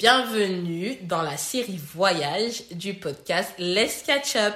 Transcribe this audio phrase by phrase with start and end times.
[0.00, 4.54] bienvenue dans la série Voyage du podcast Let's Catch Up.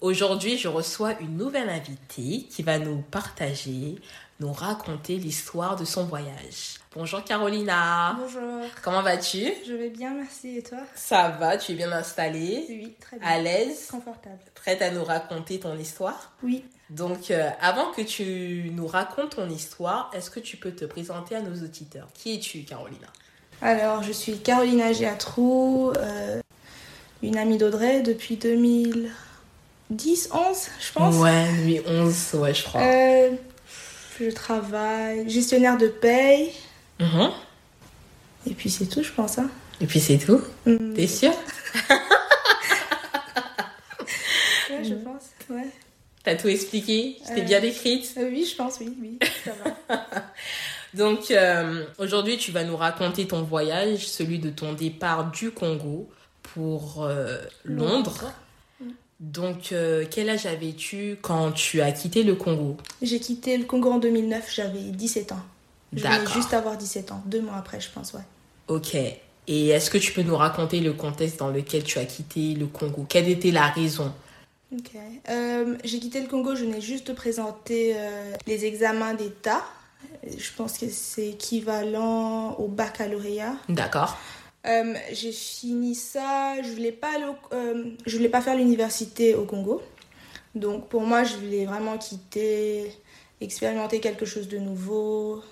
[0.00, 3.96] Aujourd'hui, je reçois une nouvelle invitée qui va nous partager,
[4.38, 6.78] nous raconter l'histoire de son voyage.
[6.94, 8.16] Bonjour Carolina.
[8.20, 8.66] Bonjour.
[8.84, 9.52] Comment vas-tu?
[9.66, 10.58] Je vais bien, merci.
[10.58, 10.78] Et toi?
[10.94, 12.64] Ça va, tu es bien installée?
[12.68, 13.28] Oui, très bien.
[13.28, 13.88] À l'aise?
[13.90, 14.38] Confortable.
[14.54, 16.34] Prête à nous raconter ton histoire?
[16.44, 16.64] Oui.
[16.88, 21.34] Donc, euh, avant que tu nous racontes ton histoire, est-ce que tu peux te présenter
[21.34, 22.06] à nos auditeurs?
[22.14, 23.08] Qui es-tu, Carolina?
[23.60, 26.40] Alors, je suis Carolina Giatrou, euh,
[27.22, 31.16] une amie d'Audrey depuis 2010, 11, je pense.
[31.16, 32.82] Ouais, 2011, ouais, je crois.
[32.82, 33.30] Euh,
[34.20, 36.52] je travaille, gestionnaire de paye.
[37.00, 37.30] Mhm.
[38.48, 39.38] Et puis c'est tout, je pense.
[39.38, 39.50] Hein.
[39.80, 41.34] Et puis c'est tout Mm, T'es sûre?
[44.70, 45.22] Ouais, je pense.
[45.50, 45.66] Ouais.
[46.22, 47.16] T'as tout expliqué?
[47.28, 47.44] Je t'ai Euh.
[47.44, 49.96] bien décrite oui, je pense, oui, oui, ça va.
[50.94, 56.08] Donc, euh, aujourd'hui, tu vas nous raconter ton voyage, celui de ton départ du Congo
[56.42, 58.32] pour euh, Londres.
[59.20, 62.76] Donc, euh, quel âge avais-tu quand tu as quitté le Congo?
[63.02, 65.42] J'ai quitté le Congo en 2009, j'avais 17 ans.
[65.92, 68.20] Je venais juste avoir 17 ans, deux mois après, je pense, ouais.
[68.68, 68.94] Ok.
[68.94, 72.66] Et est-ce que tu peux nous raconter le contexte dans lequel tu as quitté le
[72.66, 73.06] Congo?
[73.08, 74.12] Quelle était la raison?
[74.72, 74.90] Ok.
[75.30, 79.64] Euh, j'ai quitté le Congo, je venais juste de présenter euh, les examens d'État.
[80.26, 83.56] Je pense que c'est équivalent au baccalauréat.
[83.68, 84.16] D'accord.
[84.66, 89.34] Euh, j'ai fini ça, je voulais pas aller au- euh, je voulais pas faire l'université
[89.34, 89.80] au Congo.
[90.54, 92.92] Donc pour moi, je voulais vraiment quitter,
[93.40, 95.42] expérimenter quelque chose de nouveau.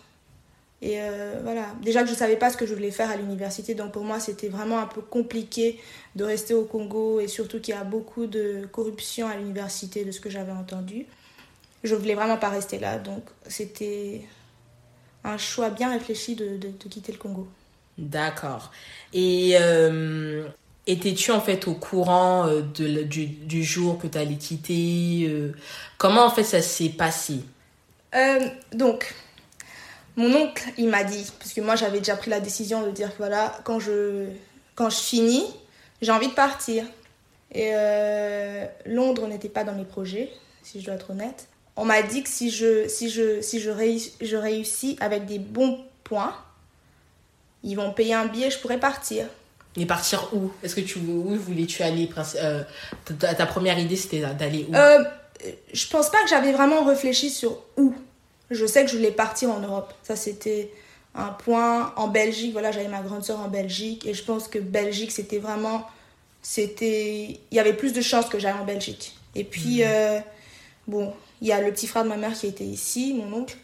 [0.83, 3.75] Et euh, voilà, déjà que je savais pas ce que je voulais faire à l'université,
[3.75, 5.81] donc pour moi c'était vraiment un peu compliqué
[6.17, 10.11] de rester au Congo et surtout qu'il y a beaucoup de corruption à l'université de
[10.13, 11.07] ce que j'avais entendu.
[11.83, 14.21] Je voulais vraiment pas rester là, donc c'était
[15.27, 17.47] un choix bien réfléchi de- de- de quitter le Congo.
[17.99, 18.71] D'accord.
[19.15, 20.47] Et euh,
[20.87, 25.53] étais-tu en fait au courant euh, de, du, du jour que tu allais quitter euh,
[25.99, 27.41] Comment en fait ça s'est passé?
[28.15, 29.15] Euh, donc,
[30.17, 33.11] mon oncle, il m'a dit, parce que moi j'avais déjà pris la décision de dire
[33.13, 34.27] que voilà, quand je,
[34.75, 35.47] quand je finis,
[36.03, 36.85] j'ai envie de partir.
[37.53, 40.31] Et euh, Londres n'était pas dans mes projets,
[40.63, 41.49] si je dois être honnête.
[41.77, 45.39] On m'a dit que si je, si je, si je, réussis, je réussis avec des
[45.39, 46.35] bons points,
[47.63, 49.27] ils vont payer un billet, je pourrais partir.
[49.77, 50.51] Et partir où?
[50.63, 52.63] Est-ce que tu où voulais-tu aller euh,
[53.19, 54.75] ta, ta première idée c'était d'aller où?
[54.75, 55.05] Euh,
[55.73, 57.95] je pense pas que j'avais vraiment réfléchi sur où.
[58.51, 59.93] Je sais que je voulais partir en Europe.
[60.03, 60.71] Ça, c'était
[61.15, 61.93] un point.
[61.97, 64.07] En Belgique, voilà, j'avais ma grande soeur en Belgique.
[64.07, 65.87] Et je pense que Belgique, c'était vraiment.
[66.43, 67.41] C'était.
[67.51, 69.17] Il y avait plus de chances que j'aille en Belgique.
[69.35, 70.21] Et puis, euh,
[70.87, 73.57] bon, il y a le petit frère de ma mère qui était ici, mon oncle.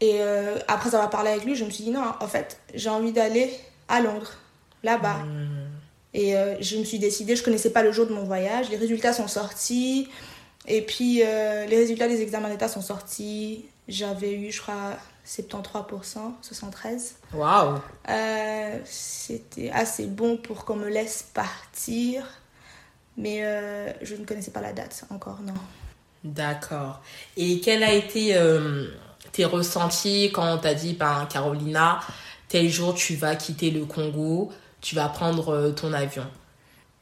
[0.00, 2.90] Et euh, après avoir parlé avec lui, je me suis dit non, en fait, j'ai
[2.90, 3.50] envie d'aller
[3.88, 4.32] à Londres,
[4.82, 5.20] là-bas.
[6.12, 8.70] Et euh, je me suis décidée, je connaissais pas le jour de mon voyage.
[8.70, 10.08] Les résultats sont sortis.
[10.66, 13.66] Et puis, euh, les résultats des examens d'État sont sortis.
[13.88, 17.12] J'avais eu, je crois, 73%, 73%.
[17.34, 17.78] Waouh
[18.84, 22.26] C'était assez bon pour qu'on me laisse partir.
[23.16, 23.40] Mais
[24.02, 25.54] je ne connaissais pas la date encore, non.
[26.26, 27.00] D'accord.
[27.36, 28.88] Et quel a été euh,
[29.32, 32.00] tes ressentis quand on t'a dit, ben, Carolina,
[32.48, 34.50] tel jour tu vas quitter le Congo,
[34.80, 36.26] tu vas prendre euh, ton avion?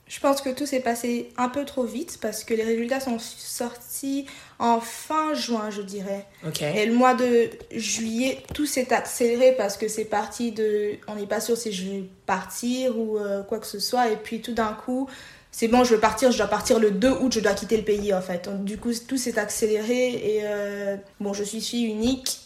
[0.06, 3.18] Je pense que tout s'est passé un peu trop vite parce que les résultats sont
[3.18, 4.26] sortis
[4.58, 6.26] en fin juin, je dirais.
[6.60, 10.98] Et le mois de juillet, tout s'est accéléré parce que c'est parti de.
[11.08, 14.10] On n'est pas sûr si je vais partir ou euh, quoi que ce soit.
[14.10, 15.08] Et puis tout d'un coup,
[15.56, 17.84] c'est bon, je veux partir, je dois partir le 2 août, je dois quitter le
[17.84, 18.46] pays en fait.
[18.46, 20.08] Donc, du coup, tout s'est accéléré.
[20.08, 22.40] Et euh, bon, je suis fille unique.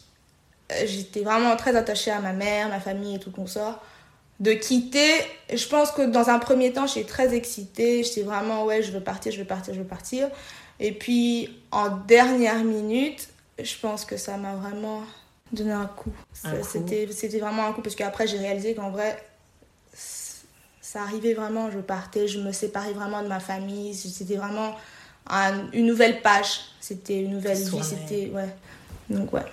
[0.72, 3.82] Euh, J'étais vraiment très attachée à ma mère, ma famille et tout consort.
[4.40, 5.10] De quitter,
[5.50, 8.04] je pense que dans un premier temps, j'étais très excitée.
[8.04, 10.28] J'étais vraiment, ouais, je veux partir, je veux partir, je veux partir.
[10.78, 15.02] Et puis, en dernière minute, je pense que ça m'a vraiment
[15.50, 16.12] donné un coup.
[16.34, 17.06] C'était,
[17.38, 19.16] vraiment un coup parce qu'après, j'ai réalisé qu'en vrai,
[20.92, 21.70] ça arrivait vraiment.
[21.70, 23.94] Je partais, je me séparais vraiment de ma famille.
[23.94, 24.74] C'était vraiment
[25.28, 26.60] un- une nouvelle page.
[26.80, 27.82] C'était une nouvelle vie.
[27.82, 28.48] C'était, ouais.
[29.10, 29.44] Donc, ouais.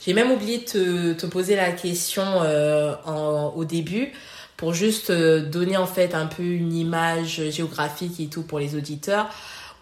[0.00, 4.12] J'ai même oublié de te, te poser la question euh, en- au début
[4.56, 8.76] pour juste euh, donner en fait un peu une image géographique et tout pour les
[8.76, 9.28] auditeurs.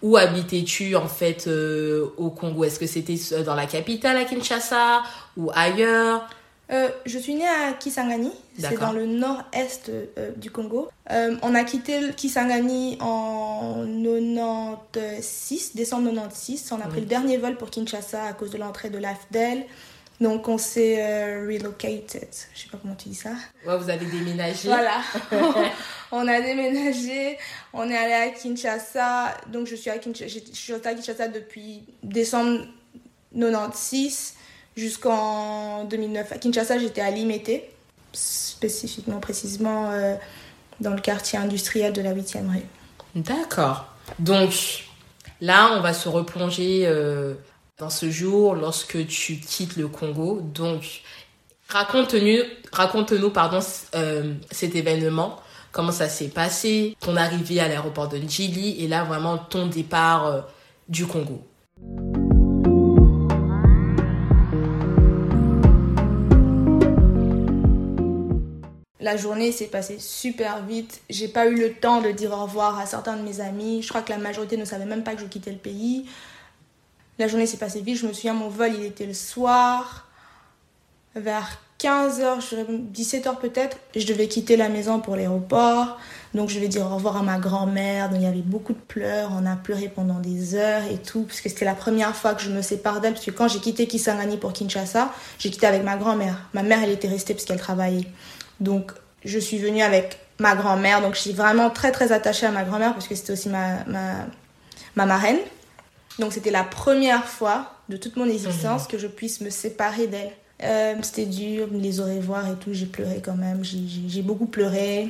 [0.01, 2.65] Où habitais-tu en fait euh, au Congo?
[2.65, 5.03] Est-ce que c'était dans la capitale à Kinshasa
[5.37, 6.27] ou ailleurs?
[6.71, 10.91] Euh, je suis née à Kisangani, c'est dans le nord-est euh, du Congo.
[11.11, 16.71] Euh, on a quitté Kisangani en 96, décembre 96.
[16.73, 19.65] On a pris le dernier vol pour Kinshasa à cause de l'entrée de l'AFDEL.
[20.21, 22.29] Donc on s'est relocated.
[22.53, 23.31] Je sais pas comment tu dis ça.
[23.67, 24.69] Ouais, vous avez déménagé.
[24.69, 25.01] Voilà.
[26.13, 27.39] on a déménagé.
[27.73, 29.37] On est allé à Kinshasa.
[29.47, 32.67] Donc je suis à Kinshasa, je suis à Kinshasa depuis décembre
[33.33, 34.35] 96
[34.79, 36.33] jusqu'en 2009.
[36.33, 37.63] À Kinshasa, j'étais à Limete,
[38.13, 40.15] spécifiquement, précisément euh,
[40.81, 42.63] dans le quartier industriel de la 8e rue.
[43.15, 43.87] D'accord.
[44.19, 44.87] Donc
[45.41, 47.35] là, on va se replonger euh,
[47.79, 50.41] dans ce jour lorsque tu quittes le Congo.
[50.41, 51.03] Donc,
[51.69, 52.43] raconte-nous,
[52.73, 53.61] raconte-nous pardon,
[53.95, 55.37] euh, cet événement.
[55.73, 60.47] Comment ça s'est passé, ton arrivée à l'aéroport de Njili et là vraiment ton départ
[60.89, 61.47] du Congo.
[69.09, 71.01] La journée s'est passée super vite.
[71.09, 73.81] J'ai pas eu le temps de dire au revoir à certains de mes amis.
[73.81, 76.05] Je crois que la majorité ne savait même pas que je quittais le pays.
[77.19, 77.97] La journée s'est passée vite.
[77.97, 80.07] Je me souviens, mon vol, il était le soir.
[81.15, 82.51] Vers 15h,
[82.93, 85.97] 17h peut-être, je devais quitter la maison pour l'aéroport.
[86.35, 88.11] Donc je devais dire au revoir à ma grand-mère.
[88.11, 89.31] Donc il y avait beaucoup de pleurs.
[89.33, 91.23] On a pleuré pendant des heures et tout.
[91.23, 93.15] Parce que c'était la première fois que je me sépare d'elle.
[93.15, 96.51] Parce que quand j'ai quitté Kisangani pour Kinshasa, j'ai quitté avec ma grand-mère.
[96.53, 98.07] Ma mère, elle était restée parce qu'elle travaillait.
[98.61, 98.93] Donc
[99.25, 101.03] je suis venue avec ma grand-mère.
[101.03, 103.85] Donc je suis vraiment très très attachée à ma grand-mère parce que c'était aussi ma,
[103.87, 104.27] ma,
[104.97, 105.39] ma marraine.
[106.19, 108.89] Donc c'était la première fois de toute mon existence mhm.
[108.89, 110.33] que je puisse me séparer d'elle.
[110.63, 115.09] Euh, c'était dur, les aurait voir et tout, j'ai pleuré quand même, j'ai beaucoup pleuré.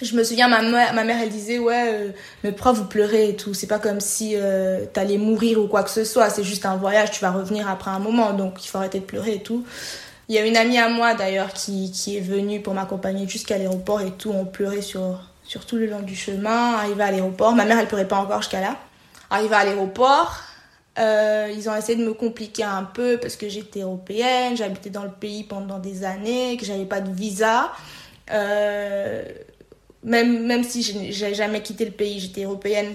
[0.00, 2.10] Je me souviens, ma mère, ma mère elle disait, ouais, euh,
[2.42, 5.82] mais pourquoi vous pleurez et tout C'est pas comme si euh, t'allais mourir ou quoi
[5.82, 8.68] que ce soit, c'est juste un voyage, tu vas revenir après un moment, donc il
[8.68, 9.64] faut arrêter de pleurer et tout.
[10.28, 13.56] Il y a une amie à moi d'ailleurs qui, qui est venue pour m'accompagner jusqu'à
[13.56, 17.54] l'aéroport et tout, on pleurait sur, sur tout le long du chemin, arrivé à l'aéroport.
[17.54, 18.76] Ma mère elle pleurait pas encore jusqu'à là.
[19.30, 20.42] Arrivé à l'aéroport,
[20.98, 25.04] euh, ils ont essayé de me compliquer un peu parce que j'étais européenne, j'habitais dans
[25.04, 27.72] le pays pendant des années, que j'avais pas de visa.
[28.30, 29.24] Euh,
[30.02, 32.94] même, même si j'ai jamais quitté le pays, j'étais européenne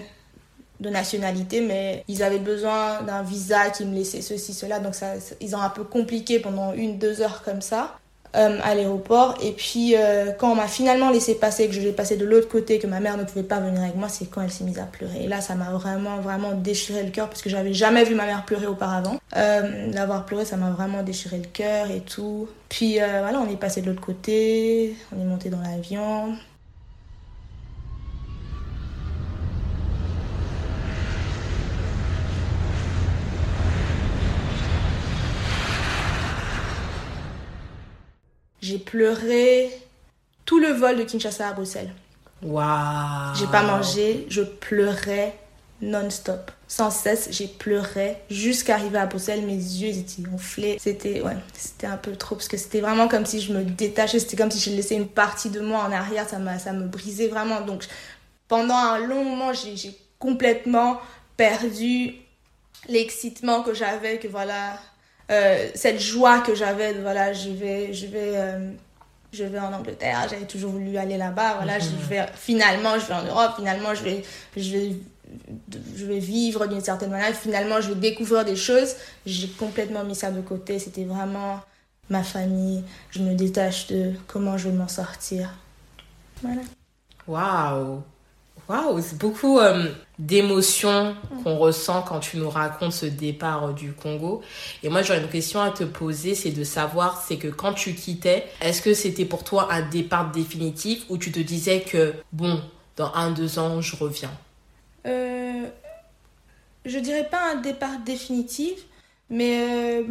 [0.83, 4.79] de nationalité, mais ils avaient besoin d'un visa qui me laissait ceci, cela.
[4.79, 7.97] Donc ça, ils ont un peu compliqué pendant une, deux heures comme ça.
[8.35, 9.37] Euh, à l'aéroport.
[9.43, 12.49] Et puis, euh, quand on m'a finalement laissé passer, que je l'ai passé de l'autre
[12.49, 14.79] côté, que ma mère ne pouvait pas venir avec moi, c'est quand elle s'est mise
[14.79, 15.25] à pleurer.
[15.25, 18.25] Et là, ça m'a vraiment, vraiment déchiré le cœur parce que j'avais jamais vu ma
[18.25, 19.19] mère pleurer auparavant.
[19.37, 22.49] Euh, L'avoir pleuré, ça m'a vraiment déchiré le cœur et tout.
[22.69, 26.35] Puis euh, voilà, on est passé de l'autre côté, on est monté dans l'avion.
[38.63, 39.69] J'ai pleuré
[40.45, 41.93] tout le vol de Kinshasa à Bruxelles.
[42.41, 45.37] Waouh J'ai pas mangé, je pleurais
[45.81, 46.49] non-stop.
[46.69, 49.45] Sans cesse, j'ai pleuré jusqu'à arriver à Bruxelles.
[49.45, 50.77] Mes yeux étaient gonflés.
[50.79, 54.19] C'était ouais, c'était un peu trop parce que c'était vraiment comme si je me détachais.
[54.19, 56.29] C'était comme si je laissais une partie de moi en arrière.
[56.29, 57.59] Ça, ça me brisait vraiment.
[57.59, 57.83] Donc
[58.47, 61.01] pendant un long moment, j'ai complètement
[61.35, 62.13] perdu
[62.87, 64.19] l'excitement que j'avais.
[64.19, 64.79] Que voilà,
[65.33, 68.71] euh, cette joie que j'avais voilà je vais je vais euh,
[69.31, 71.97] je vais en Angleterre j'avais toujours voulu aller là-bas voilà je mhm.
[72.09, 74.23] vais finalement je vais en Europe finalement je vais
[74.55, 74.95] je vais
[75.95, 78.95] je vais vivre d'une certaine manière finalement je vais découvrir des choses.
[79.25, 81.59] J'ai complètement mis ça de côté c'était vraiment
[82.09, 85.49] ma famille je me détache de comment je vais m'en sortir.
[86.41, 86.61] Voilà.
[87.27, 88.03] Waouh.
[88.67, 89.91] Waouh, c'est beaucoup euh,
[90.25, 94.41] d'émotions qu'on ressent quand tu nous racontes ce départ euh, du Congo.
[94.81, 97.93] Et moi, j'aurais une question à te poser, c'est de savoir, c'est que quand tu
[97.93, 102.61] quittais, est-ce que c'était pour toi un départ définitif ou tu te disais que, bon,
[102.95, 104.31] dans un, deux ans, je reviens?
[105.05, 105.65] Euh,
[106.85, 108.79] Je dirais pas un départ définitif,
[109.29, 110.03] mais euh,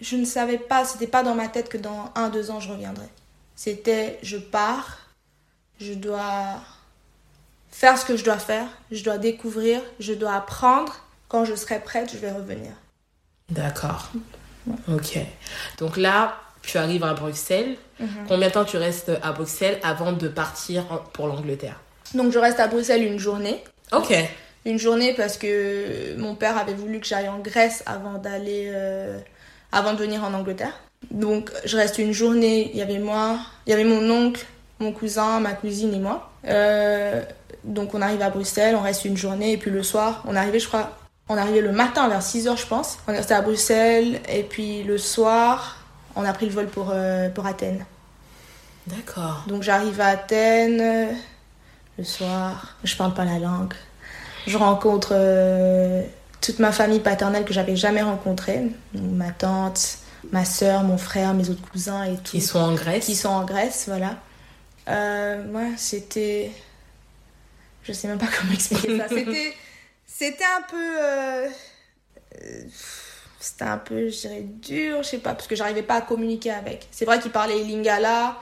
[0.00, 2.70] je ne savais pas, c'était pas dans ma tête que dans un, deux ans, je
[2.70, 3.10] reviendrais.
[3.56, 4.98] C'était, je pars,
[5.78, 6.60] je dois
[7.70, 10.94] faire ce que je dois faire, je dois découvrir, je dois apprendre.
[11.28, 12.72] Quand je serai prête, je vais revenir.
[13.50, 14.10] D'accord.
[14.92, 15.18] Ok.
[15.78, 17.76] Donc là, tu arrives à Bruxelles.
[17.98, 18.08] Mhm.
[18.28, 21.80] Combien de temps tu restes à Bruxelles avant de partir pour l'Angleterre?
[22.14, 23.62] Donc je reste à Bruxelles une journée.
[23.92, 24.12] Ok.
[24.66, 29.18] Une journée parce que mon père avait voulu que j'aille en Grèce avant d'aller, euh,
[29.72, 30.78] avant de venir en Angleterre.
[31.10, 32.70] Donc je reste une journée.
[32.72, 34.44] Il y avait moi, il y avait mon oncle,
[34.78, 36.30] mon cousin, ma cousine et moi.
[36.46, 37.22] Euh,
[37.64, 40.60] donc on arrive à Bruxelles, on reste une journée et puis le soir, on arrivé,
[40.60, 40.98] je crois,
[41.28, 42.98] on arrivé le matin vers 6h, je pense.
[43.06, 45.76] On est resté à Bruxelles et puis le soir,
[46.16, 47.84] on a pris le vol pour, euh, pour Athènes.
[48.86, 49.44] D'accord.
[49.46, 51.16] Donc j'arrive à Athènes
[51.98, 53.74] le soir, je parle pas la langue.
[54.46, 56.02] Je rencontre euh,
[56.40, 58.62] toute ma famille paternelle que j'avais jamais rencontrée,
[58.94, 59.98] ma tante,
[60.32, 62.32] ma soeur, mon frère, mes autres cousins et tout.
[62.32, 64.16] Qui sont en Grèce Qui sont en Grèce, voilà.
[64.88, 66.50] Euh, ouais, c'était.
[67.84, 69.08] Je sais même pas comment expliquer ça.
[69.08, 69.54] C'était,
[70.06, 70.98] c'était un peu.
[71.02, 71.48] euh,
[72.42, 72.62] euh,
[73.40, 76.50] C'était un peu, je dirais, dur, je sais pas, parce que j'arrivais pas à communiquer
[76.50, 76.86] avec.
[76.90, 78.36] C'est vrai qu'il parlait lingala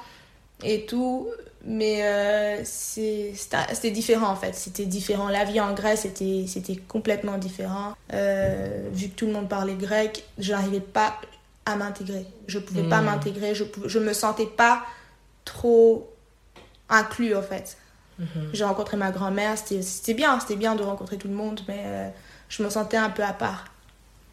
[0.64, 1.28] et tout,
[1.64, 4.54] mais euh, c'est- c'était c'était différent en fait.
[4.54, 5.28] C'était différent.
[5.28, 7.94] La vie en Grèce, c'était c'était complètement différent.
[8.10, 11.14] Vu que tout le monde parlait grec, je n'arrivais pas
[11.64, 12.24] à m'intégrer.
[12.48, 13.04] Je pouvais pas Hmm.
[13.06, 14.84] m'intégrer, je, pouvais- je me sentais pas
[15.44, 16.10] trop
[16.88, 17.76] inclus en fait.
[18.18, 18.50] Mhm.
[18.52, 22.08] J'ai rencontré ma grand-mère, c'était bien, c'était bien de rencontrer tout le monde, mais euh,
[22.48, 23.66] je me sentais un peu à part.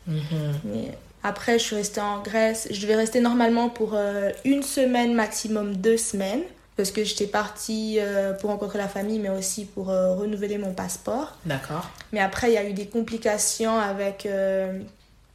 [0.08, 0.60] Mhm.
[0.66, 2.68] Mais après, je suis restée en Grèce.
[2.72, 6.44] Je devais rester normalement pour euh, une semaine, maximum deux semaines.
[6.78, 11.38] Parce que j'étais partie euh, pour rencontrer la famille, mais aussi pour renouveler mon passeport.
[11.46, 11.90] D'accord.
[12.12, 14.28] Mais après, il y a eu des complications avec,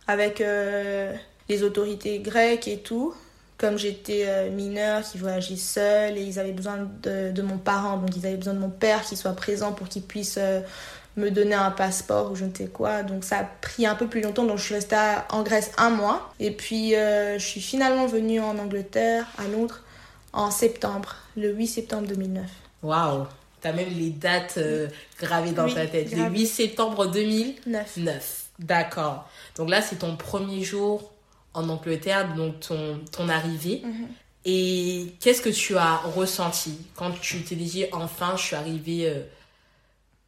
[0.07, 0.43] avec
[1.49, 3.15] les autorités grecques et tout.
[3.61, 7.99] Comme j'étais euh, mineure, qui voyageait seule, et ils avaient besoin de, de mon parent,
[7.99, 10.61] donc ils avaient besoin de mon père qui soit présent pour qu'il puisse euh,
[11.17, 13.03] me donner un passeport ou je ne sais quoi.
[13.03, 14.97] Donc ça a pris un peu plus longtemps, donc je suis restée
[15.31, 16.33] en Grèce un mois.
[16.41, 19.81] Et puis euh, je suis finalement venue en Angleterre, à Londres,
[20.33, 22.45] en septembre, le 8 septembre 2009.
[22.83, 23.27] Waouh.
[23.61, 24.89] T'as même les dates euh,
[25.21, 26.11] gravées dans Oui, ta tête.
[26.13, 26.39] Le gravées.
[26.39, 27.97] 8 septembre 2009.
[27.99, 28.45] 9.
[28.59, 29.29] D'accord.
[29.57, 31.10] Donc là, c'est ton premier jour
[31.55, 33.83] en Angleterre, donc ton, ton arrivée.
[33.85, 34.09] Mhm.
[34.45, 39.21] Et qu'est-ce que tu as ressenti quand tu t'es dit enfin je suis arrivée euh,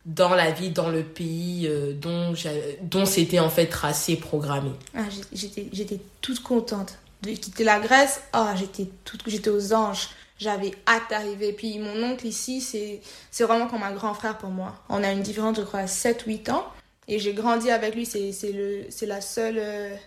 [0.05, 2.35] dans la vie, dans le pays euh, dont,
[2.83, 4.71] dont c'était en fait tracé, programmé?
[4.95, 8.21] Ah, j'étais, toute contente de quitter la Grèce.
[8.33, 10.11] Ah, j'étais toute, j'étais aux anges.
[10.39, 11.53] J'avais hâte d'arriver.
[11.53, 13.01] Puis mon oncle ici, c'est,
[13.45, 14.75] vraiment comme un grand frère pour moi.
[14.91, 16.67] On a une différence, je crois, à 7-8 ans.
[17.09, 18.05] Et j'ai grandi avec lui.
[18.05, 19.99] C'est, la seule.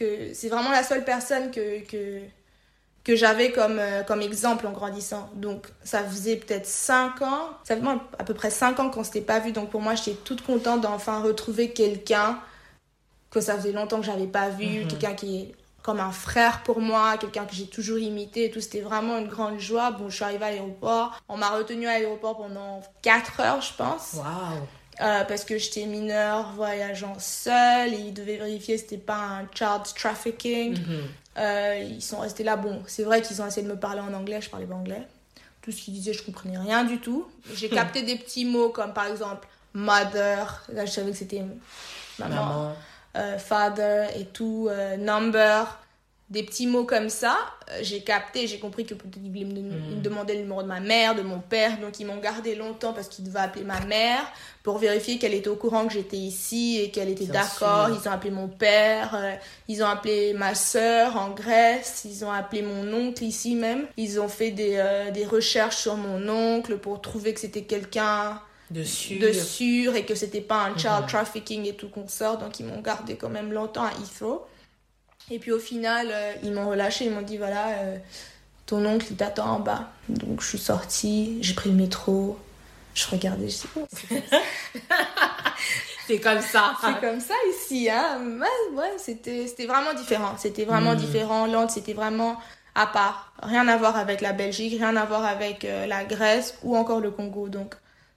[0.00, 2.20] Que, c'est vraiment la seule personne que, que,
[3.04, 5.30] que j'avais comme, euh, comme exemple en grandissant.
[5.34, 7.48] Donc ça faisait peut-être 5 ans.
[7.64, 7.82] Ça fait
[8.18, 9.52] à peu près 5 ans qu'on s'était pas vu.
[9.52, 12.38] Donc pour moi, j'étais toute contente d'enfin retrouver quelqu'un
[13.30, 14.88] que ça faisait longtemps que j'avais pas vu, Mhm.
[14.88, 18.60] quelqu'un qui est comme un frère pour moi, quelqu'un que j'ai toujours imité et tout.
[18.60, 19.92] C'était vraiment une grande joie.
[19.92, 21.18] Bon, je suis arrivée à l'aéroport.
[21.28, 24.14] On m'a retenue à l'aéroport pendant 4 heures, je pense.
[24.14, 24.66] Waouh
[25.00, 27.94] Euh, parce que j'étais mineure, voyageant seule.
[27.94, 30.78] Et ils devaient vérifier si c'était pas un child trafficking.
[30.78, 31.00] Mhm.
[31.38, 32.56] Euh, ils sont restés là.
[32.56, 34.40] Bon, c'est vrai qu'ils ont essayé de me parler en anglais.
[34.42, 35.02] Je parlais pas anglais.
[35.62, 37.26] Tout ce qu'ils disaient, je comprenais rien du tout.
[37.54, 40.64] J'ai capté des petits mots comme par exemple mother.
[40.72, 41.44] Là, je savais que c'était
[42.18, 42.76] maman Maman.
[43.16, 45.78] euh, father et tout, number,
[46.30, 47.36] des petits mots comme ça.
[47.70, 50.68] Euh, j'ai capté, j'ai compris que peut-être ils me, ils me demandaient le numéro de
[50.68, 53.80] ma mère, de mon père, donc ils m'ont gardé longtemps parce qu'ils devaient appeler ma
[53.80, 54.22] mère
[54.62, 57.86] pour vérifier qu'elle était au courant que j'étais ici et qu'elle était d'accord.
[57.88, 57.98] sûr.
[58.00, 59.34] Ils ont appelé mon père, euh,
[59.66, 63.86] ils ont appelé ma soeur en Grèce, ils ont appelé mon oncle ici même.
[63.96, 68.40] Ils ont fait des, euh, des recherches sur mon oncle pour trouver que c'était quelqu'un
[68.70, 69.18] Dessus.
[69.18, 71.06] de sûr et que c'était pas un child Mhm.
[71.08, 74.46] trafficking et tout qu'on sort donc ils m'ont gardé quand même longtemps à Heathrow
[75.30, 77.04] et puis au final euh, ils m'ont relâché.
[77.06, 77.96] Ils m'ont dit voilà euh,
[78.66, 79.90] ton oncle il t'attend en bas.
[80.08, 82.38] Donc je suis sortie j'ai pris le métro
[82.94, 83.86] je regardais je dis oh,
[86.06, 86.74] c'est comme ça.
[86.80, 88.20] c'est comme ça ici hein.
[88.40, 90.34] Ouais, ouais c'était c'était vraiment différent.
[90.38, 90.98] C'était vraiment Mhm.
[90.98, 91.46] différent.
[91.46, 92.36] Londres c'était vraiment
[92.74, 93.32] à part.
[93.42, 97.00] Rien à voir avec la Belgique rien à voir avec euh, la Grèce ou encore
[97.00, 97.48] le Congo.
[97.48, 97.74] Donc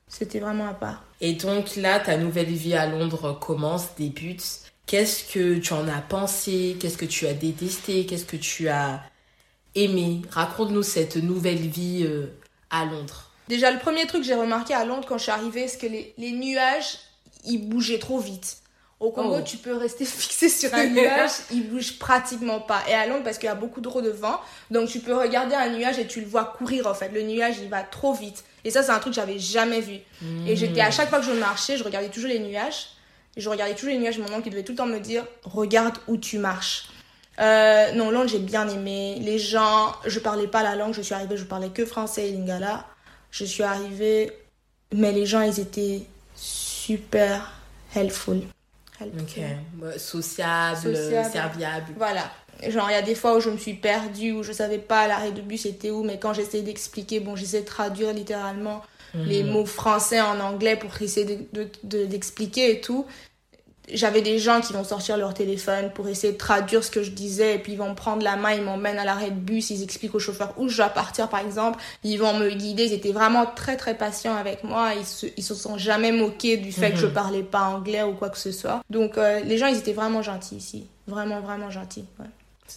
[0.07, 1.03] c'était vraiment à part.
[1.21, 4.43] Et donc là, ta nouvelle vie à Londres commence, débute.
[4.85, 6.77] Qu'est-ce que tu en as pensé?
[6.79, 8.05] Qu'est-ce que tu as détesté?
[8.05, 9.01] Qu'est-ce que tu as
[9.75, 10.21] aimé?
[10.29, 12.27] Raconte-nous cette nouvelle vie euh,
[12.69, 13.29] à Londres.
[13.47, 15.87] Déjà, le premier truc que j'ai remarqué à Londres quand je suis arrivée, c'est que
[15.87, 16.97] les, les nuages,
[17.45, 18.57] ils bougeaient trop vite.
[18.99, 19.41] Au Congo, Oh.
[19.43, 22.83] tu peux rester fixé sur un nuage, il bouge pratiquement pas.
[22.87, 24.39] Et à Londres, parce qu'il y a beaucoup trop de vent,
[24.71, 27.09] donc tu peux regarder un nuage et tu le vois courir en fait.
[27.09, 28.43] Le nuage, il va trop vite.
[28.63, 29.97] Et ça, c'est un truc que j'avais jamais vu.
[30.47, 32.87] Et j'étais à chaque fois que je marchais, je regardais toujours les nuages.
[33.37, 34.19] Je regardais toujours les nuages.
[34.19, 36.89] Mon oncle, il devait tout le temps me dire Regarde où tu marches.
[37.39, 39.17] Euh, non, Londres, j'ai bien aimé.
[39.21, 40.93] Les gens, je parlais pas la langue.
[40.93, 42.85] Je suis arrivée, je parlais que français et lingala.
[43.31, 44.31] Je suis arrivée,
[44.93, 46.03] mais les gens, ils étaient
[46.35, 47.51] super
[47.95, 48.41] helpful.
[49.01, 49.21] Helpful.
[49.21, 49.99] Ok.
[49.99, 51.31] Sociable, Sociable.
[51.31, 51.93] serviable.
[51.97, 52.31] Voilà.
[52.69, 55.07] Genre, il y a des fois où je me suis perdue, où je savais pas
[55.07, 58.81] l'arrêt de bus était où, mais quand j'essayais d'expliquer, bon, j'essayais de traduire littéralement
[59.13, 59.51] les Mhm.
[59.51, 63.05] mots français en anglais pour essayer de- de- de- d'expliquer et tout.
[63.91, 67.11] J'avais des gens qui vont sortir leur téléphone pour essayer de traduire ce que je
[67.11, 69.83] disais et puis ils vont prendre la main, ils m'emmènent à l'arrêt de bus, ils
[69.83, 73.11] expliquent au chauffeur où je dois partir par exemple, ils vont me guider, ils étaient
[73.11, 76.91] vraiment très très patients avec moi, ils se, ils se sont jamais moqués du fait
[76.91, 77.13] que je Mhm.
[77.13, 78.81] parlais pas anglais ou quoi que ce soit.
[78.89, 82.05] Donc euh, les gens ils étaient vraiment gentils ici, vraiment vraiment gentils.
[82.21, 82.25] ouais.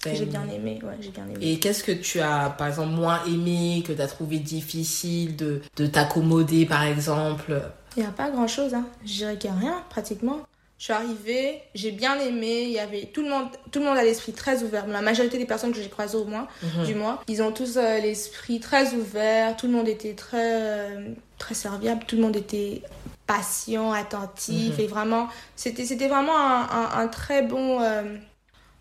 [0.05, 1.38] J'ai bien aimé, ouais, j'ai bien aimé.
[1.40, 5.62] Et qu'est-ce que tu as, par exemple, moins aimé, que tu as trouvé difficile de,
[5.76, 7.61] de t'accommoder, par exemple?
[7.97, 8.87] Il n'y a pas grand-chose, hein.
[9.05, 10.40] Je dirais qu'il n'y a rien, pratiquement.
[10.78, 13.97] Je suis arrivée, j'ai bien aimé, il y avait tout le monde, tout le monde
[13.97, 14.87] a l'esprit très ouvert.
[14.87, 16.85] La majorité des personnes que j'ai croisées au moins, mhm.
[16.85, 19.57] du moins, ils ont tous euh, l'esprit très ouvert.
[19.57, 22.05] Tout le monde était très, euh, très serviable.
[22.07, 22.83] Tout le monde était
[23.26, 24.85] patient, attentif mhm.
[24.85, 28.02] et vraiment, c'était, c'était vraiment un, un, très bon, euh,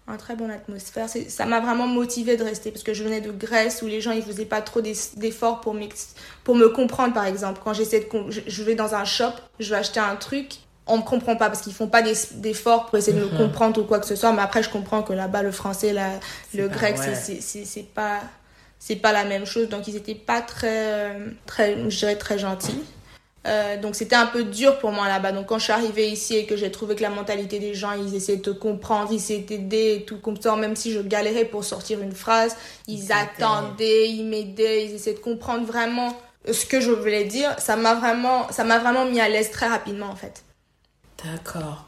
[0.08, 1.08] un très bon atmosphère.
[1.10, 4.12] Ça m'a vraiment motivé de rester parce que je venais de Grèce où les gens
[4.12, 5.76] ils faisaient pas trop d'efforts pour,
[6.44, 7.60] pour me comprendre par exemple.
[7.64, 11.04] Quand j'essaie de, je vais dans un shop, je vais acheter un truc on me
[11.04, 14.06] comprend pas parce qu'ils font pas d'efforts pour essayer de me comprendre ou quoi que
[14.06, 16.10] ce soit mais après je comprends que là-bas le français la,
[16.54, 18.20] le grec c'est pas
[18.78, 22.84] c'est pas la même chose donc ils étaient pas très très je dirais très gentils
[23.46, 25.32] euh, donc c'était un peu dur pour moi là-bas.
[25.32, 27.92] Donc quand je suis arrivée ici et que j'ai trouvé que la mentalité des gens
[27.92, 31.00] ils essayaient de te comprendre ils essayaient d'aider et tout comme ça même si je
[31.00, 32.56] galérais pour sortir une phrase
[32.88, 36.18] ils attendaient ils m'aidaient ils essayaient de comprendre vraiment
[36.52, 37.56] ce que je voulais dire.
[37.60, 40.44] Ça m'a vraiment ça m'a vraiment mis à l'aise très rapidement en fait.
[41.24, 41.86] D'accord.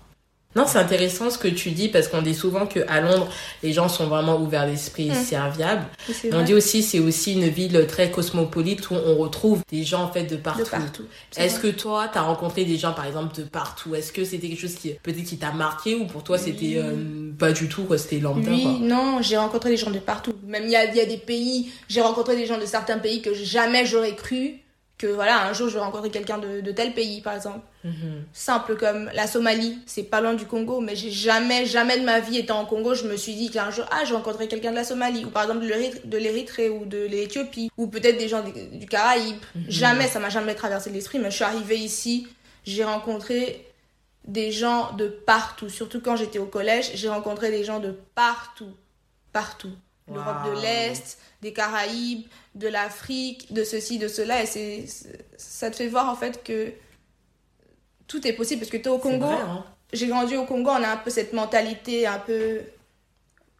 [0.55, 3.29] Non, c'est intéressant ce que tu dis parce qu'on dit souvent qu'à Londres,
[3.61, 5.23] les gens sont vraiment ouverts d'esprit et mmh.
[5.23, 5.85] serviables.
[6.31, 10.11] on dit aussi c'est aussi une ville très cosmopolite où on retrouve des gens en
[10.11, 10.71] fait de partout.
[10.71, 11.05] partout.
[11.37, 13.93] Est-ce que toi, tu as rencontré des gens par exemple de partout?
[13.93, 17.31] Est-ce que c'était quelque chose qui peut-être qui t'a marqué ou pour toi c'était euh,
[17.37, 20.33] pas du tout quoi, c'était lambda Oui, non, j'ai rencontré des gens de partout.
[20.47, 23.21] Même il y a, y a des pays, j'ai rencontré des gens de certains pays
[23.21, 24.61] que jamais j'aurais cru
[24.97, 27.59] que voilà, un jour je vais rencontrer quelqu'un de, tel pays, par exemple.
[27.83, 28.25] Mhm.
[28.33, 32.19] Simple comme la Somalie, c'est pas loin du Congo, mais j'ai jamais, jamais de ma
[32.19, 34.71] vie étant en Congo, je me suis dit qu'un jour, ah, je vais rencontrer quelqu'un
[34.71, 35.65] de la Somalie, ou par exemple
[36.05, 39.37] de l'Érythrée, ou de l'Éthiopie, ou peut-être des gens du, Caraïbe.
[39.55, 39.65] Mhm.
[39.69, 42.27] Jamais, ça m'a jamais traversé l'esprit, mais je suis arrivée ici,
[42.65, 43.67] j'ai rencontré
[44.25, 48.73] des gens de partout, surtout quand j'étais au collège, j'ai rencontré des gens de partout,
[49.31, 49.71] partout.
[50.11, 52.23] L'Europe de l'Est, des Caraïbes,
[52.57, 54.43] de l'Afrique, de ceci, de cela.
[54.43, 54.85] Et c'est,
[55.37, 56.71] ça te fait voir en fait que
[58.07, 59.25] tout est possible parce que tu es au Congo.
[59.25, 59.65] Hein.
[59.93, 62.59] J'ai grandi au Congo, on a un peu cette mentalité un peu,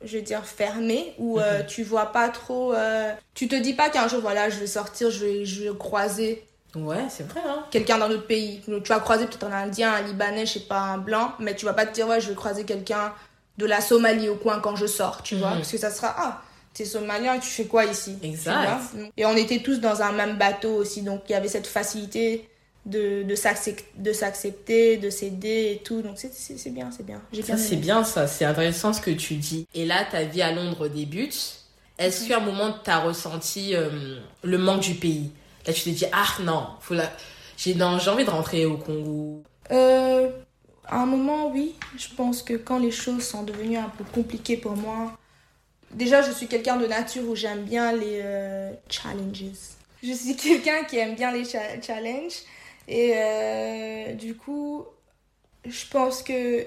[0.03, 1.65] je veux dire, fermée où euh, mhm.
[1.67, 2.73] tu vois pas trop.
[2.73, 5.77] Euh, tu te dis pas qu'un jour, voilà, je vais sortir, je vais, je vais
[5.77, 6.43] croiser.
[6.75, 7.41] Ouais, c'est vrai.
[7.45, 7.65] Hein.
[7.71, 8.62] Quelqu'un dans notre pays.
[8.65, 11.65] Tu vas croiser peut-être un Indien, un Libanais, je sais pas, un Blanc, mais tu
[11.65, 13.13] vas pas te dire, ouais, je vais croiser quelqu'un
[13.57, 15.51] de la Somalie au coin quand je sors, tu vois.
[15.51, 15.57] Mhm.
[15.57, 16.41] Parce que ça sera, ah,
[16.77, 18.15] t'es somalien et tu fais quoi ici?
[18.21, 18.81] Exact.
[19.17, 22.47] Et on était tous dans un même bateau aussi, donc il y avait cette facilité
[22.85, 23.35] de, de
[24.13, 26.03] s'accepter, de s'aider et tout.
[26.03, 27.21] Donc c'est bien, c'est bien.
[27.43, 29.67] Ça, c'est bien ça, c'est intéressant ce que tu dis.
[29.73, 31.63] Et là, ta vie à Londres débute.
[31.97, 32.29] Est-ce mhm.
[32.29, 35.31] qu'à un moment, tu as ressenti euh, le manque du pays?
[35.65, 37.11] Là, tu te dis, ah non, faut la...
[37.57, 39.41] j'ai envie de rentrer au Congo.
[39.71, 40.29] Euh,
[40.85, 41.73] à un moment, oui.
[41.97, 45.17] Je pense que quand les choses sont devenues un peu compliquées pour moi,
[45.91, 49.45] Déjà, je suis quelqu'un de nature où j'aime bien les euh, challenges.
[50.04, 52.43] Je suis quelqu'un qui aime bien les challenges.
[52.88, 54.86] Et euh, du coup,
[55.65, 56.65] je pense que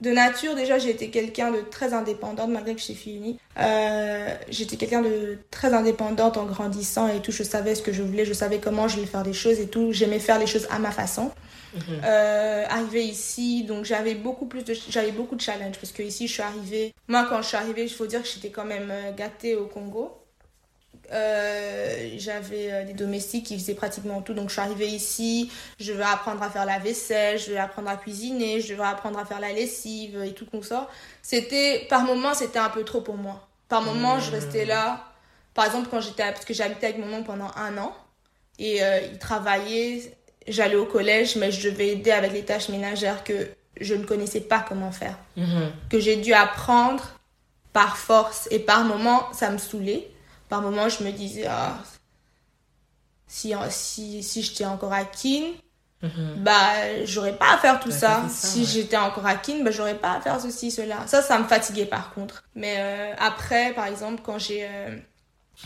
[0.00, 3.40] de nature, déjà, j'ai été quelqu'un de très indépendante, malgré que je suis fille unique.
[3.58, 7.32] Euh, j'étais quelqu'un de très indépendante en grandissant et tout.
[7.32, 9.66] Je savais ce que je voulais, je savais comment je voulais faire des choses et
[9.66, 9.92] tout.
[9.92, 11.32] J'aimais faire les choses à ma façon.
[11.74, 12.00] Mhm.
[12.04, 16.26] Euh, arrivée ici, donc j'avais beaucoup plus de, j'avais beaucoup de challenges parce que ici
[16.26, 16.94] je suis arrivée.
[17.08, 19.66] Moi, quand je suis arrivée, il faut dire que j'étais quand même euh, gâtée au
[19.66, 20.14] Congo.
[21.10, 24.34] Euh, j'avais des domestiques qui faisaient pratiquement tout.
[24.34, 25.50] Donc, je suis arrivée ici,
[25.80, 29.18] je vais apprendre à faire la vaisselle, je vais apprendre à cuisiner, je vais apprendre
[29.18, 30.86] à faire la lessive et tout ça.
[31.22, 33.48] C'était, par moments, c'était un peu trop pour moi.
[33.70, 35.06] Par moments, je restais là.
[35.54, 37.96] Par exemple, quand j'étais, parce que j'habitais avec mon oncle pendant un an
[38.58, 40.17] et il travaillait
[40.48, 43.48] j'allais au collège, mais je devais aider avec les tâches ménagères que
[43.80, 45.16] je ne connaissais pas comment faire.
[45.36, 45.72] Mhm.
[45.90, 47.04] Que j'ai dû apprendre
[47.72, 48.48] par force.
[48.50, 50.10] Et par moments, ça me saoulait.
[50.48, 51.78] Par moments, je me disais, ah,
[53.26, 55.52] si, si, si j'étais encore à Kin,
[56.02, 56.36] mhm.
[56.38, 58.24] bah, j'aurais pas à faire tout ça.
[58.28, 61.06] Si j'étais encore à Kin, bah, j'aurais pas à faire ceci, cela.
[61.06, 62.44] Ça, ça me fatiguait par contre.
[62.54, 64.96] Mais euh, après, par exemple, quand j'ai euh,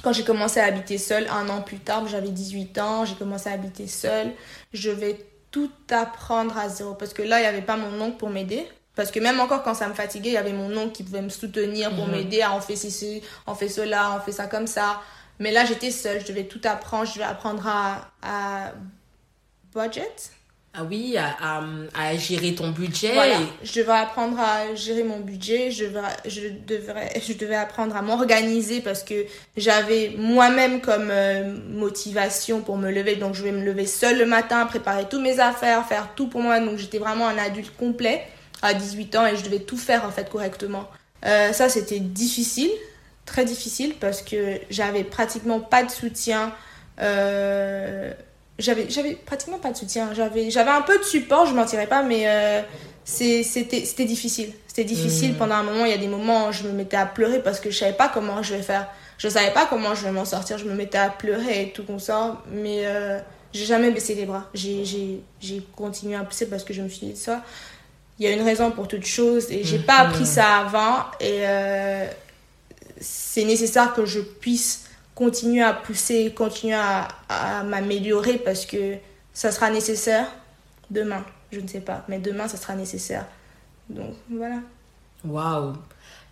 [0.01, 3.51] quand j'ai commencé à habiter seule, un an plus tard, j'avais 18 ans, j'ai commencé
[3.51, 4.33] à habiter seule.
[4.73, 6.95] Je vais tout apprendre à zéro.
[6.95, 8.67] Parce que là, il n'y avait pas mon oncle pour m'aider.
[8.97, 11.23] Parce que même encore quand ça me fatiguait, il y avait mon oncle qui pouvait
[11.23, 12.13] me soutenir pour mhm.
[12.13, 15.01] m'aider à on fait ceci, on fait cela, on fait ça comme ça.
[15.39, 17.07] Mais là, j'étais seule, je devais tout apprendre.
[17.07, 18.73] Je devais apprendre à, à
[19.75, 20.11] budget
[20.75, 21.63] ah oui, à,
[21.95, 23.13] à, gérer ton budget.
[23.63, 28.01] Je devais apprendre à gérer mon budget, je, devais, je, devrais, je devais apprendre à
[28.01, 33.17] m'organiser parce que j'avais moi-même comme euh, motivation pour me lever.
[33.17, 36.41] Donc je vais me lever seule le matin, préparer toutes mes affaires, faire tout pour
[36.41, 36.59] moi.
[36.59, 38.27] Donc j'étais vraiment un adulte complet
[38.63, 40.89] à 18 ans et je devais tout faire en fait correctement.
[41.27, 42.71] Euh, ça, c'était difficile,
[43.27, 46.53] très difficile, parce que j'avais pratiquement pas de soutien.
[47.01, 48.13] Euh,
[48.59, 50.13] j'avais, j'avais pratiquement pas de soutien.
[50.15, 52.63] J'avais, j'avais un peu de support, je mentirais pas, mais euh,
[53.05, 54.53] c'était, c'était difficile.
[54.69, 55.37] C'était difficile Mhm.
[55.39, 55.85] pendant un moment.
[55.85, 57.93] Il y a des moments où je me mettais à pleurer parce que je savais
[57.93, 58.89] pas comment je vais faire.
[59.19, 60.59] Je savais pas comment je vais m'en sortir.
[60.59, 62.43] Je me mettais à pleurer et tout comme ça.
[62.51, 63.19] Mais euh,
[63.53, 64.49] j'ai jamais baissé les bras.
[64.55, 65.23] J'ai,
[65.77, 67.43] continué à pousser parce que je me suis dit ça.
[68.19, 70.11] Il y a une raison pour toute chose et j'ai pas Mhm.
[70.11, 70.99] appris ça avant.
[71.21, 72.07] Et euh,
[73.01, 78.97] c'est nécessaire que je puisse continuer à pousser, continuer à, à m'améliorer parce que
[79.33, 80.27] ça sera nécessaire
[80.91, 81.25] demain.
[81.53, 83.27] Je ne sais pas, mais demain, ça sera nécessaire.
[83.91, 84.57] Donc voilà.
[85.25, 85.75] Waouh.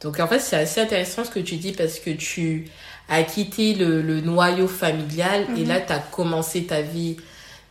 [0.00, 2.68] Donc en fait, c'est assez intéressant ce que tu dis parce que tu
[3.08, 5.68] as quitté le, le noyau familial et Mhm.
[5.68, 7.16] là, tu as commencé ta vie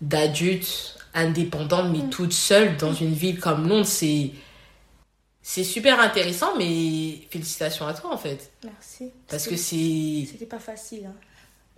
[0.02, 2.10] d'adulte indépendante mais Mhm.
[2.10, 3.86] toute seule dans une ville comme Londres.
[3.88, 4.32] C'est
[5.52, 8.52] c'est super intéressant, mais félicitations à toi en fait.
[8.64, 9.12] Merci.
[9.28, 10.28] Parce que c'est.
[10.30, 11.08] C'était pas facile.
[11.08, 11.16] hein.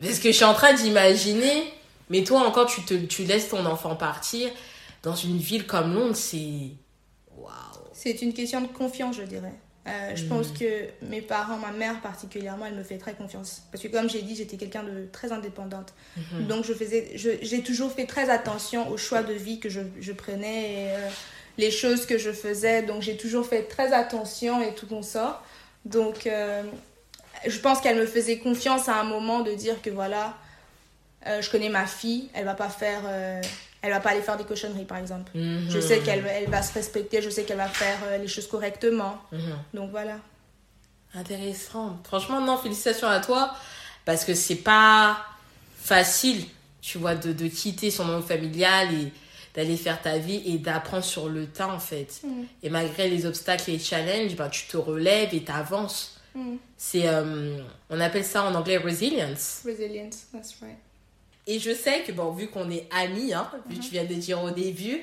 [0.02, 1.72] Parce que je suis en train d'imaginer,
[2.10, 4.50] mais toi encore, tu, te, tu laisses ton enfant partir
[5.04, 6.72] dans une ville comme Londres, c'est.
[7.38, 7.54] Waouh.
[7.94, 9.54] C'est une question de confiance, je dirais.
[9.88, 13.62] Euh, je pense que mes parents, ma mère particulièrement, elle me fait très confiance.
[13.72, 15.94] Parce que comme j'ai dit, j'étais quelqu'un de très indépendante.
[16.18, 16.48] Mhm.
[16.48, 20.12] Donc je faisais, j'ai toujours fait très attention aux choix de vie que je, je
[20.12, 21.10] prenais et euh,
[21.62, 22.82] les choses que je faisais.
[22.84, 25.42] Donc j'ai toujours fait très attention et tout comme ça.
[25.86, 26.64] Donc euh,
[27.48, 30.34] je pense qu'elle me faisait confiance à un moment de dire que voilà,
[31.28, 33.42] euh, je connais ma fille, elle va pas faire, euh,
[33.82, 35.32] elle va pas aller faire des cochonneries par exemple.
[35.36, 35.40] Je
[35.78, 35.82] Mhm.
[35.82, 39.18] sais qu'elle elle va se respecter, je sais qu'elle va faire les choses correctement.
[39.32, 39.56] Mhm.
[39.74, 40.18] Donc voilà.
[41.14, 42.00] Intéressant.
[42.06, 43.54] Franchement, non, félicitations à toi.
[44.06, 45.18] Parce que c'est pas
[45.78, 46.46] facile,
[46.82, 49.12] tu vois, de, de quitter son monde familial et
[49.54, 52.22] d'aller faire ta vie et d'apprendre sur le temps, en fait.
[52.24, 52.44] Mm.
[52.64, 56.20] Et malgré les obstacles et les challenges, ben, tu te relèves et t'avances.
[56.36, 56.56] Mm.
[56.78, 59.62] C'est, euh, on appelle ça en anglais resilience.
[59.66, 60.78] Resilience, that's right.
[61.48, 64.14] Et je sais que, bon, vu qu'on est amis, hein, vu que tu viens de
[64.14, 65.02] dire au début,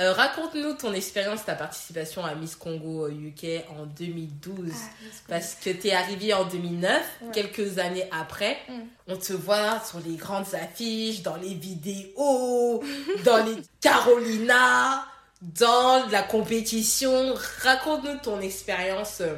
[0.00, 4.70] euh, raconte-nous ton expérience, ta participation à Miss Congo UK en 2012.
[4.72, 5.06] Ah.
[5.28, 7.28] Parce que tu es arrivée en 2009, Ouais.
[7.32, 8.72] quelques années après, Mm.
[9.08, 12.82] on te voit sur les grandes affiches, dans les vidéos,
[13.24, 15.04] dans les Carolina,
[15.42, 17.34] dans la compétition.
[17.62, 19.34] Raconte-nous ton expérience euh,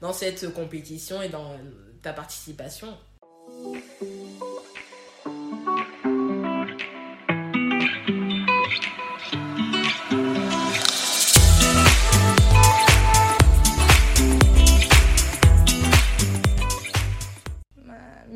[0.00, 1.56] dans cette compétition et dans
[2.02, 2.96] ta participation.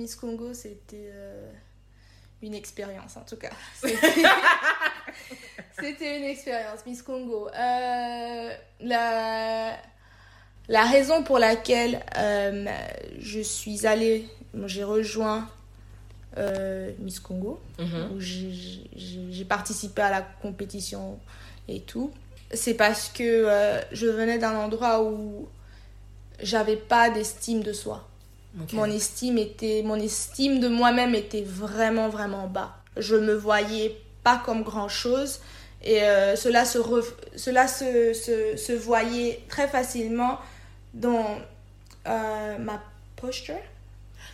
[0.06, 1.50] Miss Congo, c'était euh,
[2.40, 3.50] une expérience en tout cas.
[5.80, 7.48] C'était une expérience, Miss Congo.
[7.48, 9.76] Euh, la,
[10.68, 12.66] la raison pour laquelle euh,
[13.18, 14.28] je suis allée,
[14.66, 15.48] j'ai rejoint
[17.00, 18.12] Miss Congo, Mhm.
[18.12, 21.18] où j'ai- participé à la compétition
[21.66, 22.12] et tout,
[22.54, 25.48] c'est parce que je venais d'un endroit où
[26.40, 28.06] j'avais pas d'estime de soi.
[28.72, 32.74] Mon estime était, mon estime de moi-même était vraiment vraiment bas.
[32.96, 35.40] Je me voyais pas comme grand chose
[35.82, 36.78] et euh, cela se
[37.36, 40.38] cela se, se, se voyait très facilement
[40.94, 41.38] dans
[42.06, 42.80] euh, ma
[43.16, 43.54] posture,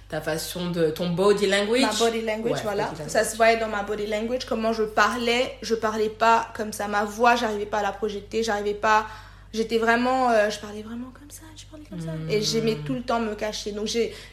[0.08, 0.90] Ta façon de.
[0.90, 1.80] ton body language?
[1.82, 2.84] ma body language, Ouais, voilà.
[2.84, 3.12] body language.
[3.12, 5.56] Ça se voyait dans ma body language, comment je parlais.
[5.62, 6.86] Je parlais pas comme ça.
[6.86, 8.42] Ma voix, j'arrivais pas à la projeter.
[8.42, 9.06] J'arrivais pas.
[9.52, 10.30] J'étais vraiment.
[10.30, 11.42] euh, je parlais vraiment comme ça.
[11.56, 12.12] Je parlais comme ça.
[12.30, 13.72] Et j'aimais tout le temps me cacher.
[13.72, 13.86] Donc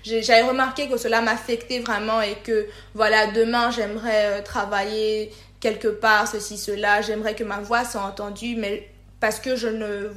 [0.04, 6.28] j'avais remarqué que cela m'affectait vraiment et que voilà, demain, j'aimerais euh, travailler quelque part,
[6.28, 7.02] ceci, cela.
[7.02, 10.10] J'aimerais que ma voix soit entendue, mais parce que je ne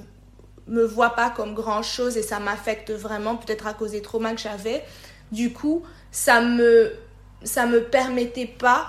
[0.68, 4.34] me vois pas comme grand chose et ça m'affecte vraiment, peut-être à cause des traumas
[4.34, 4.84] que j'avais.
[5.32, 6.92] Du coup, ça me,
[7.42, 8.86] ça me permettait pas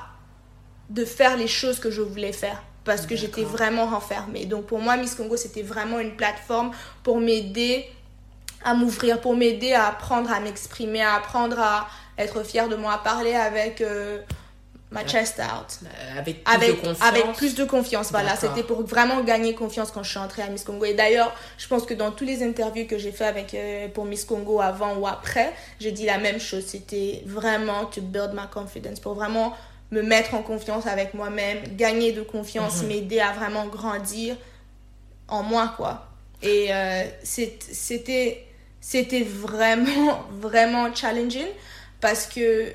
[0.91, 4.45] de faire les choses que je voulais faire parce que j'étais vraiment renfermée.
[4.45, 6.71] Donc pour moi, Miss Congo, c'était vraiment une plateforme
[7.03, 7.85] pour m'aider
[8.65, 12.93] à m'ouvrir, pour m'aider à apprendre à m'exprimer, à apprendre à être fière de moi,
[12.93, 14.19] à parler avec euh,
[14.91, 17.01] ma chest out Euh, Avec plus avec, de confiance.
[17.07, 18.11] avec plus de confiance.
[18.11, 20.85] Voilà, c'était pour vraiment gagner confiance quand je suis entrée à Miss Congo.
[20.85, 24.05] Et d'ailleurs, je pense que dans tous les interviews que j'ai fait avec euh, pour
[24.05, 26.63] Miss Congo avant ou après, j'ai dit la même chose.
[26.67, 29.53] C'était vraiment to build my confidence, pour vraiment
[29.93, 32.87] me mettre en confiance avec moi-même, gagner de confiance, Mhm.
[32.87, 34.35] m'aider à vraiment grandir
[35.27, 36.07] en moi, quoi.
[36.41, 38.45] Et euh, c'était
[38.81, 41.47] c'était vraiment, vraiment challenging
[42.01, 42.71] parce que euh,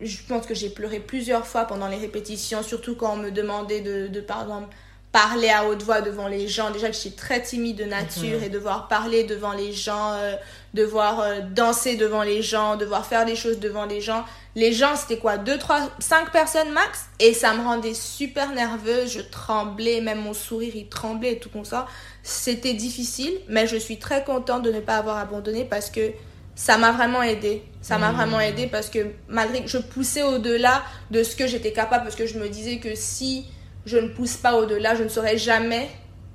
[0.00, 3.80] je pense que j'ai pleuré plusieurs fois pendant les répétitions, surtout quand on me demandait
[3.82, 4.74] de, de par exemple,
[5.12, 6.70] parler à haute voix devant les gens.
[6.70, 10.34] Déjà que je suis très timide de nature et devoir parler devant les gens, euh,
[10.74, 14.24] devoir euh, danser devant les gens, devoir faire des choses devant les gens.
[14.56, 17.06] Les gens, c'était quoi 2, 3, 5 personnes max?
[17.20, 19.12] Et ça me rendait super nerveuse.
[19.12, 21.86] Je tremblais, même mon sourire, il tremblait et tout comme ça.
[22.22, 26.12] C'était difficile, mais je suis très contente de ne pas avoir abandonné parce que
[26.56, 27.62] ça m'a vraiment aidé.
[27.80, 31.72] Ça m'a vraiment aidé parce que malgré que je poussais au-delà de ce que j'étais
[31.72, 33.46] capable, parce que je me disais que si
[33.86, 35.88] je ne pousse pas au-delà, je ne saurais jamais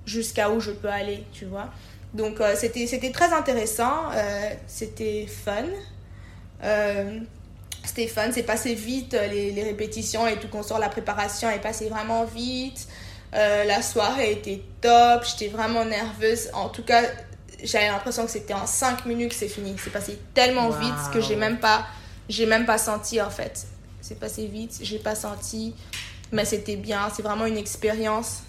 [0.05, 1.69] jusqu'à où je peux aller, tu vois.
[2.13, 5.65] Donc euh, c'était, c'était très intéressant, euh, c'était fun.
[6.63, 7.19] Euh,
[7.83, 11.61] c'était fun, c'est passé vite, les, les, répétitions et tout qu'on sort, la préparation est
[11.61, 12.87] passée vraiment vite.
[13.31, 16.49] la soirée était top, j'étais vraiment nerveuse.
[16.53, 17.03] En tout cas,
[17.63, 19.75] j'avais l'impression que c'était en 5 minutes que c'est fini.
[19.81, 21.85] C'est passé tellement vite que j'ai même pas
[22.27, 23.65] j'ai même pas senti en fait.
[24.01, 25.73] C'est passé vite, j'ai pas senti
[26.31, 27.09] mais c'était bien.
[27.15, 28.43] C'est vraiment une expérience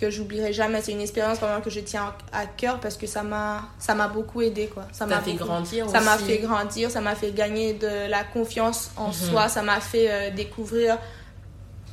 [0.00, 0.80] que j'oublierai jamais.
[0.80, 4.08] C'est une expérience vraiment que je tiens à cœur parce que ça m'a ça m'a
[4.08, 4.88] beaucoup aidé quoi.
[4.92, 8.92] Ça m'a fait grandir Ça m'a fait grandir, ça m'a fait gagner de la confiance
[8.96, 9.12] en mhm.
[9.12, 10.98] soi, ça m'a fait euh, découvrir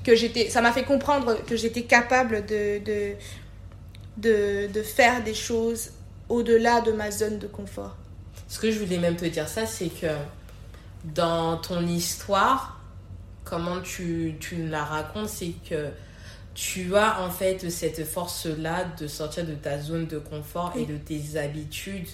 [0.05, 3.15] que j'étais ça m'a fait comprendre que j'étais capable de de,
[4.17, 5.91] de de faire des choses
[6.29, 7.97] au-delà de ma zone de confort.
[8.47, 10.07] Ce que je voulais même te dire ça c'est que
[11.03, 12.77] dans ton histoire
[13.43, 15.89] comment tu, tu la racontes, c'est que
[16.57, 20.97] tu as en fait cette force-là de sortir de ta zone de confort et de
[20.97, 22.07] tes habitudes.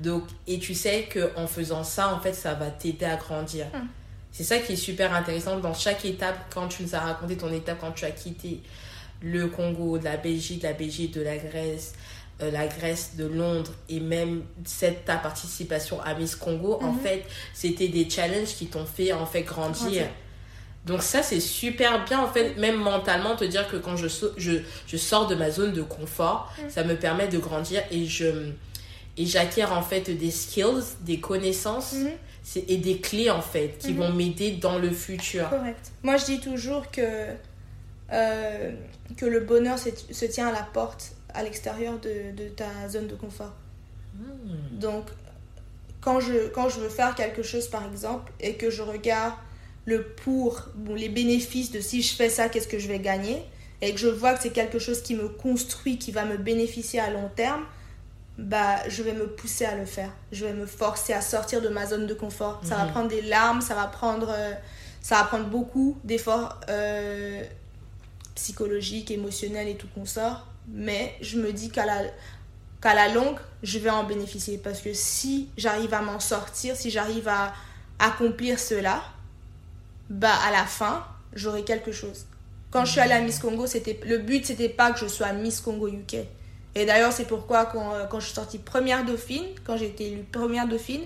[0.00, 3.66] Donc, et tu sais qu'en faisant ça, en fait, ça va t'aider à grandir.
[3.72, 3.86] Hum.
[4.32, 7.52] C'est ça qui est super intéressant dans chaque étape, quand tu nous as raconté ton
[7.52, 8.60] étape, quand tu as quitté
[9.22, 11.94] le Congo, la Belgique, la Belgique, de la Grèce,
[12.42, 17.24] euh, la Grèce, de Londres et même cette ta participation à Miss Congo, en fait,
[17.54, 20.08] c'était des challenges qui t'ont fait en fait grandir.
[20.86, 24.52] Donc ça, c'est super bien, en fait, même mentalement, te dire que quand je, je,
[24.86, 26.70] je sors de ma zone de confort, mm.
[26.70, 28.52] ça me permet de grandir et je
[29.18, 32.64] et j'acquiers en fait des skills, des connaissances mm-hmm.
[32.68, 33.96] et des clés en fait qui mm-hmm.
[33.96, 35.48] vont m'aider dans le futur.
[35.48, 35.90] Correct.
[36.02, 37.30] Moi, je dis toujours que,
[38.12, 38.72] euh,
[39.16, 43.14] que le bonheur se tient à la porte à l'extérieur de, de, ta zone de
[43.14, 43.54] confort.
[44.14, 44.78] Mm.
[44.78, 45.06] Donc,
[46.00, 49.34] quand je, quand je veux faire quelque chose, par exemple, et que je regarde
[49.86, 53.42] le pour, bon, les bénéfices de si je fais ça, qu'est-ce que je vais gagner,
[53.80, 57.00] et que je vois que c'est quelque chose qui me construit, qui va me bénéficier
[57.00, 57.64] à long terme,
[58.38, 60.10] bah, je vais me pousser à le faire.
[60.32, 62.60] Je vais me forcer à sortir de ma zone de confort.
[62.64, 62.90] Ça va mhm.
[62.90, 64.52] prendre des larmes, ça va prendre, euh,
[65.00, 67.42] ça va prendre beaucoup d'efforts euh,
[68.34, 70.46] psychologiques, émotionnels et tout qu'on sort.
[70.68, 72.02] Mais je me dis qu'à la,
[72.82, 74.58] qu'à la longue, je vais en bénéficier.
[74.58, 77.54] Parce que si j'arrive à m'en sortir, si j'arrive à
[77.98, 79.02] accomplir cela,
[80.10, 82.26] bah à la fin, j'aurai quelque chose.
[82.70, 85.32] Quand je suis allée à Miss Congo, c'était le but c'était pas que je sois
[85.32, 86.16] Miss Congo UK.
[86.74, 90.08] Et d'ailleurs, c'est pourquoi quand, euh, quand je suis sortie première dauphine, quand j'ai été
[90.08, 91.02] élue première dauphine,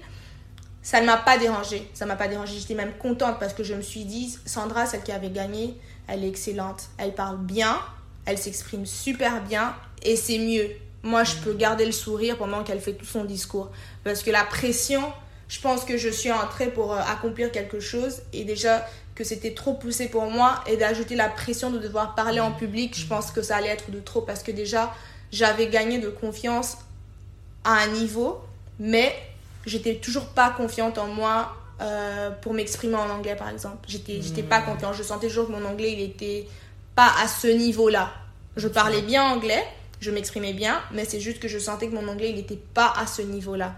[0.82, 1.88] ça ne m'a pas dérangée.
[1.94, 2.58] Ça m'a pas dérangée.
[2.58, 6.24] J'étais même contente parce que je me suis dit, Sandra, celle qui avait gagné, elle
[6.24, 6.88] est excellente.
[6.98, 7.78] Elle parle bien,
[8.26, 10.70] elle s'exprime super bien et c'est mieux.
[11.02, 13.70] Moi, je peux garder le sourire pendant qu'elle fait tout son discours.
[14.04, 15.02] Parce que la pression,
[15.50, 18.86] je pense que je suis entrée pour euh, accomplir quelque chose et déjà
[19.16, 22.96] que c'était trop poussé pour moi et d'ajouter la pression de devoir parler en public,
[22.96, 24.94] je pense que ça allait être de trop parce que déjà
[25.32, 26.78] j'avais gagné de confiance
[27.64, 28.40] à un niveau,
[28.78, 29.12] mais
[29.66, 33.88] j'étais toujours pas confiante en moi euh, pour m'exprimer en anglais par exemple.
[33.88, 34.66] J'étais j'étais pas hmm.
[34.66, 36.46] confiante, je sentais toujours que mon anglais il était
[36.94, 38.12] pas à ce niveau-là.
[38.56, 39.64] Je parlais bien anglais,
[39.98, 42.92] je m'exprimais bien, mais c'est juste que je sentais que mon anglais il était pas
[42.96, 43.74] à ce niveau-là.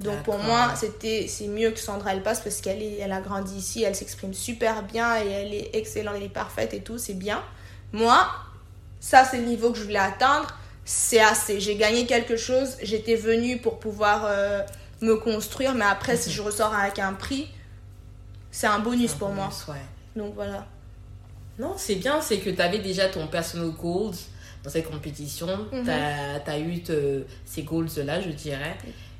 [0.00, 3.56] Donc pour moi, c'était c'est mieux que Sandra elle passe parce qu'elle elle a grandi
[3.56, 7.14] ici, elle s'exprime super bien et elle est excellente, elle est parfaite et tout, c'est
[7.14, 7.42] bien.
[7.92, 8.28] Moi,
[9.00, 10.48] ça c'est le niveau que je voulais atteindre,
[10.84, 11.60] c'est assez.
[11.60, 14.60] J'ai gagné quelque chose, j'étais venue pour pouvoir euh,
[15.00, 17.48] me construire, mais après si je ressors avec un prix,
[18.50, 19.48] c'est un bonus pour moi.
[20.14, 20.66] Donc voilà.
[21.58, 24.14] Non, c'est bien, c'est que tu avais déjà ton personal goals
[24.62, 25.84] dans cette compétition, mhm.
[25.84, 26.82] tu as, eu
[27.46, 28.76] ces goals là, je dirais.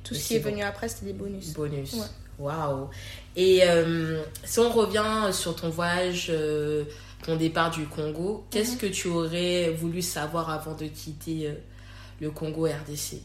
[0.06, 1.52] Tout ce qui est venu après, c'était des bonus.
[1.52, 1.96] Bonus.
[2.38, 2.88] Waouh.
[3.34, 6.84] Et euh, si on revient sur ton voyage, euh,
[7.24, 8.78] ton départ du Congo, qu'est-ce mhm.
[8.78, 11.54] que tu aurais voulu savoir avant de quitter euh,
[12.20, 13.16] le Congo RDC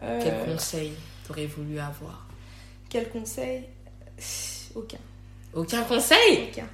[0.00, 0.92] Quel conseil
[1.24, 2.26] tu aurais voulu avoir?
[2.88, 3.64] Quel conseil?
[4.74, 4.98] Aucun.
[5.52, 6.48] Aucun conseil?
[6.50, 6.68] Aucun.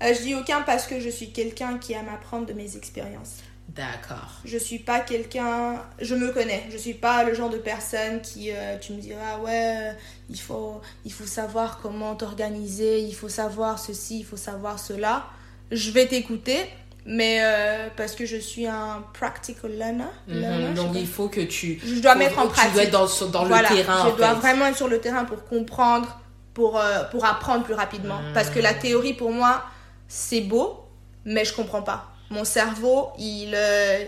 [0.00, 3.36] je dis aucun parce que je suis quelqu'un qui aime apprendre de mes expériences.
[3.68, 4.28] D'accord.
[4.44, 5.82] Je suis pas quelqu'un.
[6.00, 6.64] Je me connais.
[6.70, 8.50] Je suis pas le genre de personne qui.
[8.52, 9.96] Euh, tu me diras, ouais,
[10.28, 15.24] il faut, il faut savoir comment t'organiser, il faut savoir ceci, il faut savoir cela.
[15.70, 16.66] Je vais t'écouter,
[17.06, 20.04] Mais euh, parce que je suis un practical learner.
[20.28, 21.80] Mhm, learner, Donc il faut que tu.
[21.84, 22.78] Je dois faut- mettre en Tu dois pratique.
[22.82, 24.02] être dans, sur- dans Voilà, le terrain.
[24.04, 24.40] Je en dois fait.
[24.40, 26.20] vraiment être sur le terrain pour comprendre,
[26.52, 28.18] pour, euh, pour apprendre plus rapidement.
[28.20, 28.34] Hmm.
[28.34, 29.62] Parce que la théorie, pour moi,
[30.08, 30.84] c'est beau,
[31.24, 32.11] mais je comprends pas.
[32.32, 34.04] Mon cerveau, il, euh,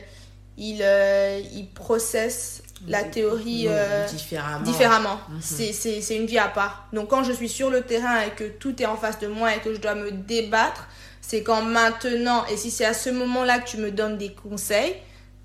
[0.57, 4.65] il, euh, il processe la théorie euh, différemment.
[4.65, 5.21] différemment.
[5.29, 5.41] Mhm.
[5.41, 6.89] C'est- une vie à part.
[6.93, 9.55] Donc quand je suis sur le terrain et que tout est en face de moi
[9.55, 10.89] et que je dois me débattre,
[11.21, 14.95] c'est quand maintenant, et si c'est à ce moment-là que tu me donnes des conseils,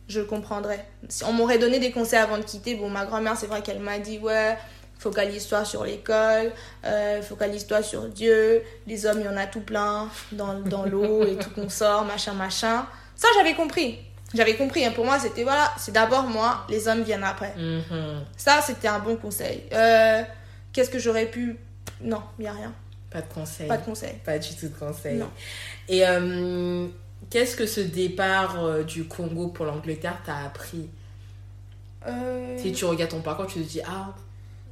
[0.07, 0.79] je comprendrai.
[1.07, 3.79] Si on m'aurait donné des conseils avant de quitter, bon, ma grand-mère, c'est vrai qu'elle
[3.79, 4.57] m'a dit, ouais,
[4.99, 6.51] focalise-toi sur l'école,
[6.85, 11.23] euh, focalise-toi sur Dieu, les hommes, il y en a tout plein dans, dans l'eau
[11.27, 12.85] et tout qu'on sort, machin, machin.
[13.15, 13.99] Ça, j'avais compris.
[14.33, 14.85] J'avais compris.
[14.85, 14.91] hein.
[14.93, 17.55] Pour moi, c'était, voilà, c'est d'abord moi, les hommes viennent après.
[17.57, 18.23] Mhm.
[18.37, 19.63] Ça, c'était un bon conseil.
[19.73, 20.21] Euh,
[20.71, 21.57] Qu'est-ce que j'aurais pu...
[22.01, 22.71] Non, il n'y a rien.
[23.09, 23.67] Pas de conseil.
[23.67, 24.13] Pas de conseil.
[24.23, 25.17] Pas du tout de conseil.
[25.17, 25.31] Non.
[25.87, 26.85] Et euh,
[27.31, 30.87] qu'est-ce que ce départ euh, du Congo pour l'Angleterre t'a appris?
[32.07, 34.13] Euh, Si tu regardes ton parcours, tu te dis Ah,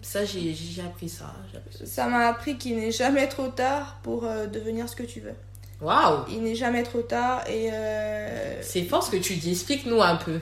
[0.07, 1.33] ça, j'ai appris ça.
[1.53, 2.07] appris ça.
[2.07, 5.35] M'a appris qu'il n'est jamais trop tard pour euh, devenir ce que tu veux.
[5.81, 7.69] Waouh Il n'est jamais trop tard et...
[7.71, 9.51] euh, C'est fort ce que tu dis.
[9.51, 10.39] Explique-nous un peu.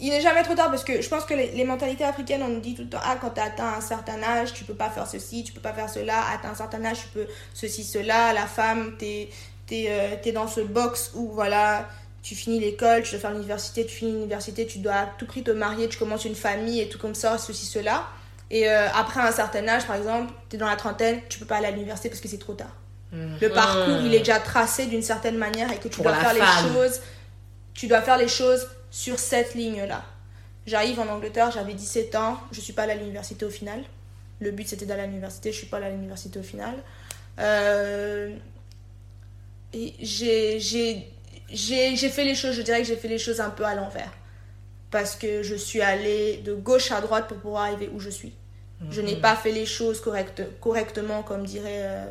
[0.00, 2.48] Il n'est jamais trop tard parce que je pense que les, les mentalités africaines, on
[2.48, 4.88] nous dit tout le temps, ah, quand tu atteint un certain âge, tu peux pas
[4.90, 8.32] faire ceci, tu peux pas faire cela, atteint un certain âge, tu peux ceci, cela,
[8.32, 9.30] la femme, t'es
[9.70, 11.88] es, t'es dans ce box où, voilà,
[12.22, 15.42] tu finis l'école, tu dois faire l'université, tu finis l'université, tu dois à tout prix
[15.42, 18.06] te marier, tu commences une famille et tout comme ça, ceci, cela.
[18.50, 21.44] Et euh, après un certain âge, par exemple, tu es dans la trentaine, tu peux
[21.46, 22.74] pas aller à l'université parce que c'est trop tard.
[23.12, 23.54] Le Mhm.
[23.54, 26.66] parcours, il est déjà tracé d'une certaine manière et que tu Pour dois faire femme.
[26.66, 27.00] les choses.
[27.74, 30.02] Tu dois faire les choses sur cette ligne-là.
[30.66, 33.82] J'arrive en Angleterre, j'avais 17 ans, je suis pas allée à l'université au final.
[34.40, 36.74] Le but c'était d'aller à l'université, je suis pas allée à l'université au final.
[37.38, 38.30] Euh,
[39.72, 44.12] j'ai fait les choses, je dirais que j'ai fait les choses un peu à l'envers.
[44.90, 48.32] Parce que je suis allée de gauche à droite pour pouvoir arriver où je suis.
[48.90, 52.04] Je n'ai pas fait les choses correcte, correctement, comme dirait euh,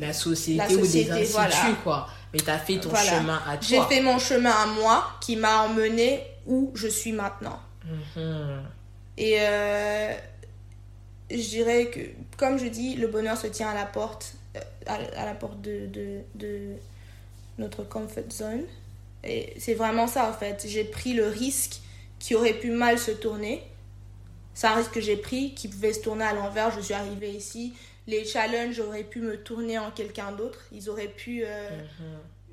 [0.00, 1.56] La société, La ou des instituts, voilà.
[1.82, 2.08] quoi.
[2.32, 3.10] Mais t'as fait ton Voilà.
[3.20, 3.86] chemin à J'ai toi.
[3.88, 7.58] fait mon chemin à moi qui m'a emmené où je suis maintenant.
[8.16, 8.62] Mhm.
[9.16, 10.12] Et euh,
[11.30, 12.00] je dirais que,
[12.36, 15.60] comme je dis, le bonheur se tient à la porte, euh, à, à la porte
[15.62, 16.58] de, de, de
[17.58, 18.62] notre comfort zone.
[19.22, 20.64] Et c'est vraiment ça en fait.
[20.68, 21.76] J'ai pris le risque
[22.18, 23.62] qui aurait pu mal se tourner.
[24.54, 26.70] C'est un risque que j'ai pris qui pouvait se tourner à l'envers.
[26.70, 27.74] Je suis arrivée ici.
[28.06, 30.60] Les challenges auraient pu me tourner en quelqu'un d'autre.
[30.72, 31.68] Ils auraient pu euh,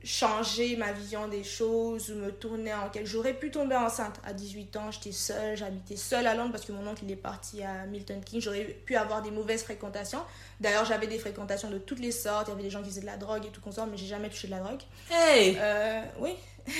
[0.04, 4.34] changer ma vision des choses ou me tourner en quelque J'aurais pu tomber enceinte à
[4.34, 7.62] 18 ans, j'étais seule, j'habitais seule à Londres parce que mon oncle il est parti
[7.64, 8.42] à Milton Keynes.
[8.42, 10.22] J'aurais pu avoir des mauvaises fréquentations.
[10.60, 12.48] D'ailleurs, j'avais des fréquentations de toutes les sortes.
[12.48, 14.08] Il y avait des gens qui faisaient de la drogue et tout consort, mais j'ai
[14.08, 14.82] jamais touché de la drogue.
[15.12, 16.36] Hey Euh, oui.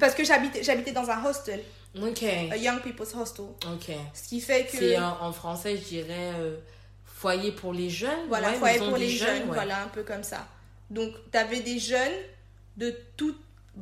[0.00, 1.62] parce que j'habitais, j'habitais dans un hostel,
[2.00, 2.22] Ok.
[2.22, 3.46] a Young People's Hostel.
[3.72, 3.90] Ok.
[4.14, 4.78] Ce qui fait que.
[4.78, 6.56] C'est en, en français, je dirais euh,
[7.04, 8.28] foyer pour les jeunes.
[8.28, 9.54] Voilà, ouais, foyer pour les jeunes, ouais.
[9.54, 10.48] voilà, un peu comme ça.
[10.90, 12.18] Donc, tu avais des jeunes
[12.76, 13.36] de tous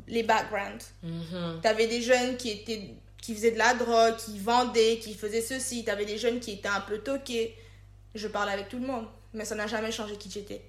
[0.08, 0.84] les backgrounds.
[1.02, 1.60] Mhm.
[1.62, 5.42] Tu avais des jeunes qui étaient qui faisaient de la drogue, qui vendaient, qui faisaient
[5.42, 5.84] ceci.
[5.84, 7.54] Tu avais des jeunes qui étaient un peu toqués.
[8.14, 10.62] Je parlais avec tout le monde, mais ça n'a jamais changé qui j'étais.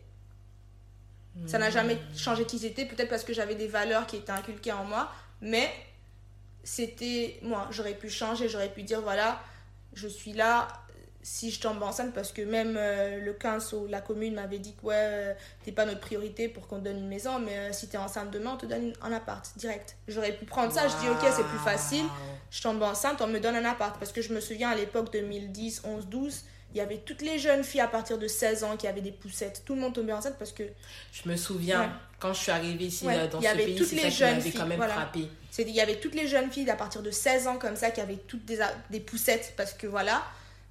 [1.46, 4.74] Ça n'a jamais changé qui j'étais, peut-être parce que j'avais des valeurs qui étaient inculquées
[4.74, 5.72] en moi, mais
[6.64, 7.68] c'était moi.
[7.72, 9.42] J'aurais pu changer, j'aurais pu dire voilà,
[9.94, 10.68] je suis là
[11.24, 14.74] si je tombe enceinte, parce que même euh, le 15 ou la commune m'avait dit
[14.74, 17.72] que ouais, euh, t'es pas notre priorité pour qu'on te donne une maison, mais euh,
[17.74, 19.98] si t'es enceinte demain, on te donne une- un appart direct.
[20.08, 22.06] J'aurais pu prendre ça, je dis ok, c'est plus facile
[22.50, 23.98] je tombe enceinte, on me donne un appart.
[24.00, 26.42] Parce que je me souviens à l'époque 2010, 11, 12,
[26.74, 29.12] il y avait toutes les jeunes filles à partir de 16 ans qui avaient des
[29.14, 29.62] poussettes.
[29.64, 30.64] Tout le monde tombait enceinte parce que
[31.14, 31.88] Je me souviens, Ouais.
[32.20, 34.52] quand je suis arrivée ici Ouais, dans y ce avait pays, c'est ça qui m'avait
[34.52, 34.94] quand même voilà.
[34.96, 35.30] frappé.
[35.58, 38.02] Il y avait toutes les jeunes filles à partir de 16 ans comme ça qui
[38.02, 39.54] avaient toutes des, poussettes.
[39.58, 40.24] Parce que voilà,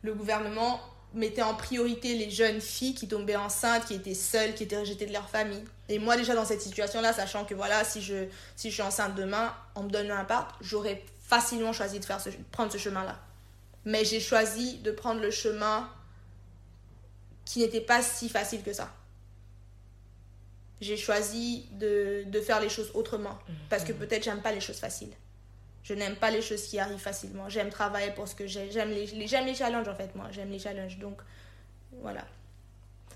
[0.02, 0.80] le gouvernement
[1.12, 5.06] mettait en priorité les jeunes filles qui tombaient enceintes, qui étaient seules, qui étaient rejetées
[5.06, 5.64] de leur famille.
[5.88, 8.26] Et moi déjà dans cette situation-là, sachant que voilà, si je,
[8.56, 12.20] si je suis enceinte demain, on me donne un appart, j'aurais facilement choisi de faire
[12.20, 13.18] ce- prendre ce chemin-là.
[13.84, 15.88] Mais j'ai choisi de prendre le chemin
[17.44, 18.92] qui n'était pas si facile que ça.
[20.80, 23.38] J'ai choisi de, de faire les choses autrement.
[23.68, 25.12] Parce que peut-être j'aime pas les choses faciles.
[25.82, 27.48] Je n'aime pas les choses qui arrivent facilement.
[27.48, 28.90] J'aime travailler pour ce que j'ai- j'aime.
[28.90, 30.28] Les, les- j'aime les challenges en fait, moi.
[30.30, 30.98] J'aime les challenges.
[30.98, 31.18] Donc,
[32.00, 32.26] voilà.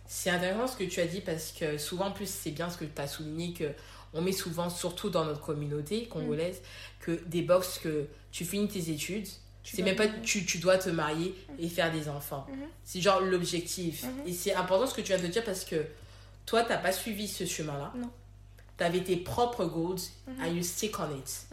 [0.07, 2.77] C'est intéressant ce que tu as dit parce que souvent, en plus, c'est bien ce
[2.77, 3.65] que tu as souligné que
[4.13, 6.61] on met souvent, surtout dans notre communauté congolaise,
[7.01, 9.27] que des box que tu finis tes études,
[9.65, 12.47] Tu c'est même pas tu, tu dois te marier et faire des enfants.
[12.85, 14.05] C'est genre l'objectif.
[14.27, 15.85] Et c'est important ce que tu viens de dire parce que
[16.47, 17.93] toi, t'as pas suivi ce chemin-là.
[17.97, 18.11] Non.
[18.79, 20.01] tu avais tes propres goals
[20.41, 21.47] and you stick on it.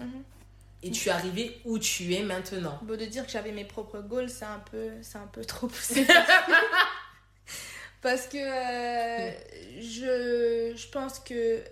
[0.83, 2.79] Et tu es arrivé où tu es maintenant.
[2.81, 5.67] Beau de dire que j'avais mes propres goals, c'est un peu, c'est un peu trop
[5.67, 6.05] poussé.
[8.01, 9.31] Parce que euh,
[9.79, 11.63] je, je pense que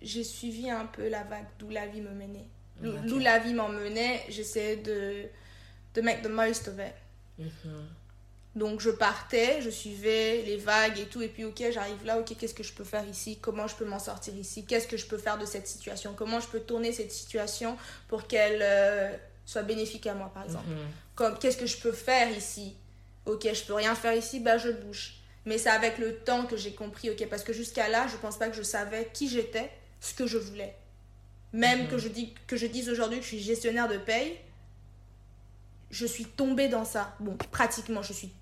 [0.00, 2.48] j'ai suivi un peu la vague d'où la vie me menait.
[2.80, 5.24] D'où la vie m'emmenait, j'essayais de,
[5.94, 6.94] de make the most of it.
[7.38, 7.86] Mhm.
[8.54, 12.36] Donc je partais, je suivais les vagues et tout, et puis ok, j'arrive là, ok,
[12.38, 13.38] qu'est-ce que je peux faire ici?
[13.40, 14.66] Comment je peux m'en sortir ici?
[14.66, 16.12] Qu'est-ce que je peux faire de cette situation?
[16.14, 17.78] Comment je peux tourner cette situation
[18.08, 20.68] pour qu'elle euh, soit bénéfique à moi, par exemple?
[20.68, 20.86] Mhm.
[21.14, 22.76] Comme qu'est-ce que je peux faire ici?
[23.24, 25.14] Ok, je peux rien faire ici, bah je bouge.
[25.46, 28.38] Mais c'est avec le temps que j'ai compris, ok, parce que jusqu'à là, je pense
[28.38, 30.76] pas que je savais qui j'étais, ce que je voulais.
[31.54, 34.38] Même que je dis que je dise aujourd'hui que je suis gestionnaire de paye,
[35.90, 37.14] je suis tombée dans ça.
[37.20, 38.32] Bon, pratiquement, je suis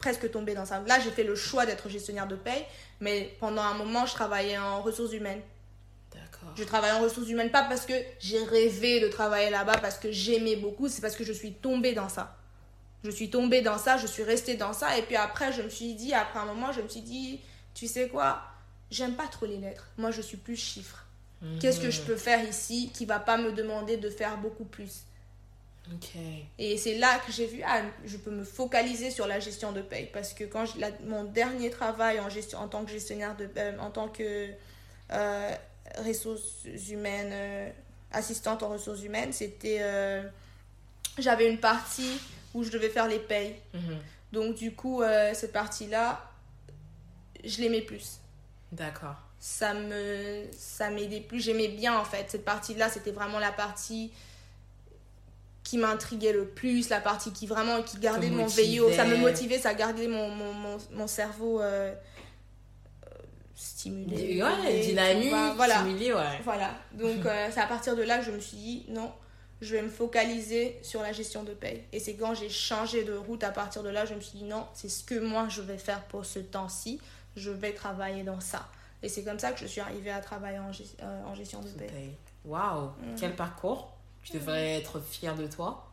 [0.00, 0.82] presque tombée dans ça.
[0.86, 2.64] Là, j'ai fait le choix d'être gestionnaire de paye,
[2.98, 5.42] mais pendant un moment, je travaillais en ressources humaines.
[6.12, 6.52] D'accord.
[6.56, 10.10] Je travaille en ressources humaines pas parce que j'ai rêvé de travailler là-bas, parce que
[10.10, 12.36] j'aimais beaucoup, c'est parce que je suis tombée dans ça.
[13.04, 15.68] Je suis tombée dans ça, je suis restée dans ça, et puis après, je me
[15.68, 17.40] suis dit, après un moment, je me suis dit,
[17.74, 18.42] tu sais quoi,
[18.90, 19.86] j'aime pas trop les lettres.
[19.96, 21.06] Moi, je suis plus chiffre.
[21.58, 25.04] Qu'est-ce que je peux faire ici qui va pas me demander de faire beaucoup plus?
[26.58, 29.82] Et c'est là que j'ai vu, ah, je peux me focaliser sur la gestion de
[29.82, 30.08] paye.
[30.12, 33.48] Parce que quand je- la- mon dernier travail en, gestion, en tant que gestionnaire de
[33.56, 34.50] euh, en tant que
[35.12, 35.54] euh,
[35.98, 37.70] ressources humaines, euh,
[38.12, 39.80] assistante en ressources humaines, c'était.
[41.18, 42.18] J'avais une partie
[42.54, 43.56] où je devais faire les payes.
[43.74, 43.98] Mhm.
[44.32, 45.02] Donc, du coup,
[45.34, 46.24] cette partie-là,
[47.44, 48.20] je l'aimais plus
[48.72, 49.16] D'accord.
[49.40, 53.50] ça me ça m'aidait plus j'aimais bien en fait cette partie là c'était vraiment la
[53.50, 54.12] partie
[55.70, 58.90] qui m'intriguait le plus la partie qui vraiment qui gardait mon veillot.
[58.92, 59.58] Ça me motivait.
[59.60, 61.94] ça gardait mon mon, mon, mon cerveau euh,
[63.54, 64.42] stimulé.
[64.42, 65.80] Ouais, dynamique, tout, voilà.
[65.80, 66.40] stimulé, ouais.
[66.44, 66.70] voilà.
[66.92, 69.12] Donc euh, c'est à partir de là que je me suis dit non
[69.60, 71.84] je vais me focaliser sur la gestion de paye.
[71.92, 74.44] Et c'est quand j'ai changé de route à partir de là je me suis dit
[74.44, 77.00] non c'est ce que moi je vais faire pour ce temps-ci.
[77.36, 78.66] Je vais travailler dans ça.
[79.02, 81.60] Et c'est comme ça que je suis arrivée à travailler en, gest- euh, en gestion
[81.60, 81.88] de paye.
[81.88, 82.16] Paye.
[82.44, 83.92] Waouh, quel parcours.
[84.22, 85.90] Tu devrais être fière de toi.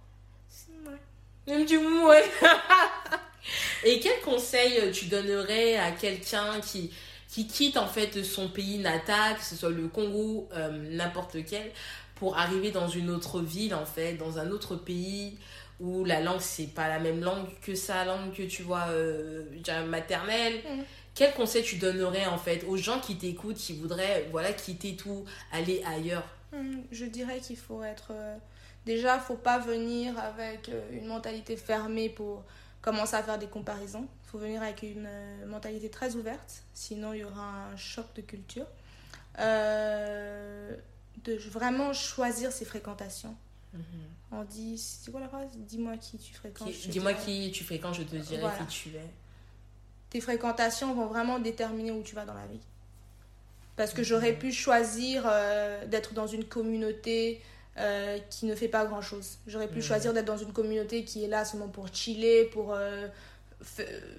[1.47, 2.25] Même du ouais.
[3.85, 6.91] Et quel conseil tu donnerais à quelqu'un qui,
[7.29, 11.71] qui quitte en fait son pays natal, que ce soit le Congo, euh, n'importe lequel,
[12.15, 15.37] pour arriver dans une autre ville en fait, dans un autre pays
[15.79, 19.43] où la langue c'est pas la même langue que sa langue que tu vois euh,
[19.87, 20.55] maternelle?
[20.55, 20.83] Mhm.
[21.13, 25.25] Quel conseil tu donnerais en fait aux gens qui t'écoutent, qui voudraient voilà quitter tout,
[25.51, 26.23] aller ailleurs?
[26.91, 28.07] Je dirais qu'il faut être.
[28.11, 28.37] euh,
[28.85, 32.43] Déjà, faut pas venir avec euh, une mentalité fermée pour
[32.81, 34.07] commencer à faire des comparaisons.
[34.25, 38.05] Il faut venir avec une euh, mentalité très ouverte, sinon il y aura un choc
[38.15, 38.65] de culture.
[39.39, 40.75] Euh,
[41.23, 43.35] de vraiment choisir ses fréquentations.
[44.31, 45.49] On dit, c'est quoi la phrase?
[45.55, 46.69] Dis-moi qui tu fréquentes.
[46.87, 48.57] Dis-moi qui tu fréquentes, je te dirai Voilà.
[48.59, 49.01] qui tu es.
[50.09, 52.59] tes fréquentations vont vraiment déterminer où tu vas dans la vie.
[53.77, 57.41] Parce que j'aurais pu choisir euh, d'être dans une communauté
[57.77, 59.37] euh, qui ne fait pas grand-chose.
[59.45, 59.83] J'aurais pu Mhm.
[59.83, 63.07] choisir d'être dans une communauté qui est là seulement pour chiller, pour euh,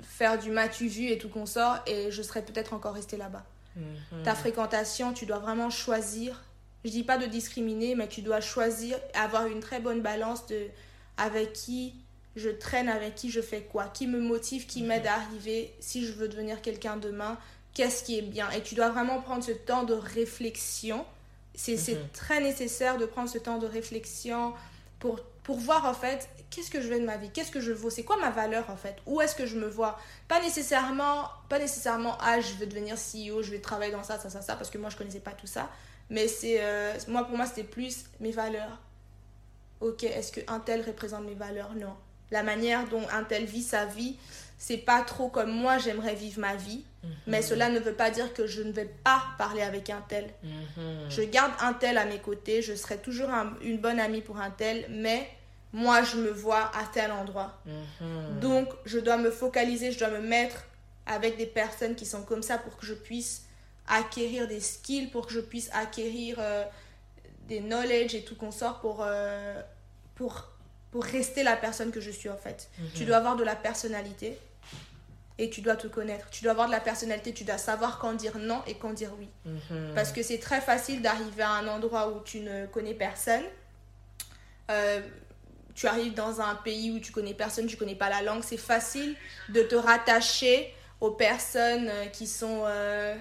[0.03, 3.45] faire du matu vu et tout consort, et je serais peut-être encore restée là-bas.
[3.77, 4.23] Mhm.
[4.25, 6.43] Ta fréquentation, tu dois vraiment choisir.
[6.85, 10.69] Je dis pas de discriminer, mais tu dois choisir, avoir une très bonne balance de
[11.17, 11.95] avec qui
[12.37, 16.07] je traîne, avec qui je fais quoi, qui me motive, qui m'aide à arriver, si
[16.07, 17.37] je veux devenir quelqu'un demain,
[17.75, 18.51] qu'est-ce qui est bien.
[18.51, 21.05] Et tu dois vraiment prendre ce temps de réflexion.
[21.55, 22.09] C'est Mhm.
[22.13, 24.53] très nécessaire de prendre ce temps de réflexion
[25.01, 27.73] pour, pour voir en fait qu'est-ce que je veux de ma vie, qu'est-ce que je
[27.73, 29.99] vaux, c'est quoi ma valeur en fait, où est-ce que je me vois?
[30.29, 34.31] Pas nécessairement, pas nécessairement, ah je veux devenir CEO, je vais travailler dans ça, ça,
[34.31, 35.69] ça, ça, parce que moi je connaissais pas tout ça.
[36.11, 38.79] Mais c'est, euh, moi pour moi c'était plus mes valeurs.
[39.81, 41.75] Ok, est-ce que un tel représente mes valeurs?
[41.75, 41.95] Non.
[42.31, 44.17] La manière dont un tel vit sa vie,
[44.59, 46.85] c'est pas trop comme moi j'aimerais vivre ma vie.
[47.27, 50.29] Mais cela ne veut pas dire que je ne vais pas parler avec un tel.
[50.43, 51.09] Mhm.
[51.09, 54.39] Je garde un tel à mes côtés, je serai toujours un- une bonne amie pour
[54.39, 55.29] un tel, mais
[55.73, 57.57] moi je me vois à tel endroit.
[57.67, 58.41] Mhm.
[58.41, 60.65] Donc je dois me focaliser, je dois me mettre
[61.07, 63.45] avec des personnes qui sont comme ça pour que je puisse
[63.87, 66.65] acquérir des skills, pour que je puisse acquérir euh,
[67.49, 69.63] des knowledge et tout consort pour, euh,
[70.17, 70.49] pour,
[70.91, 72.69] pour rester la personne que je suis en fait.
[72.95, 74.37] Tu dois avoir de la personnalité
[75.39, 76.29] et tu dois te connaître.
[76.31, 79.13] Tu dois avoir de la personnalité, tu dois savoir quand dire non et quand dire
[79.19, 79.29] oui.
[79.45, 79.93] Mhm.
[79.95, 83.45] Parce que c'est très facile d'arriver à un endroit où tu ne connais personne.
[84.71, 85.01] Euh,
[85.75, 88.43] tu arrives dans un pays où tu connais personne, tu connais pas la langue.
[88.43, 89.15] C'est facile
[89.51, 93.15] de te rattacher aux personnes euh, qui sont euh,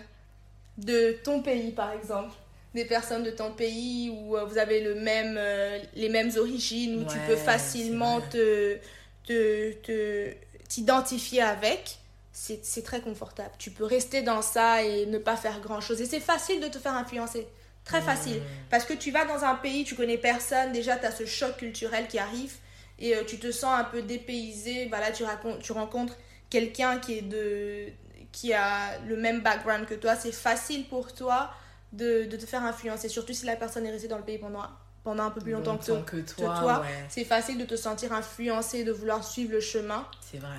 [0.79, 2.33] de ton pays, par exemple.
[2.73, 7.05] Des personnes de ton pays où vous avez le même, euh, les mêmes origines, où
[7.05, 8.77] tu peux facilement te,
[9.25, 10.33] te, te-
[10.67, 11.97] t'identifier avec.
[12.39, 13.49] C'est très confortable.
[13.57, 15.99] Tu peux rester dans ça et ne pas faire grand chose.
[16.01, 17.47] Et c'est facile de te faire influencer.
[17.83, 18.41] Très facile.
[18.69, 21.57] Parce que tu vas dans un pays, tu connais personne, déjà tu as ce choc
[21.57, 22.53] culturel qui arrive
[22.99, 24.87] et euh, tu te sens un peu dépaysé.
[24.87, 26.15] Voilà, tu, racontes, tu rencontres
[26.49, 27.87] quelqu'un qui est de
[28.31, 30.15] qui a le même background que toi.
[30.15, 31.49] C'est facile pour toi
[31.91, 34.63] de, de te faire influencer, surtout si la personne est restée dans le pays pendant,
[35.03, 36.81] pendant un peu plus longtemps, Longtemps que, toi, toi.
[36.81, 36.87] ouais.
[37.09, 40.05] C'est facile de te sentir influencé, de vouloir suivre le chemin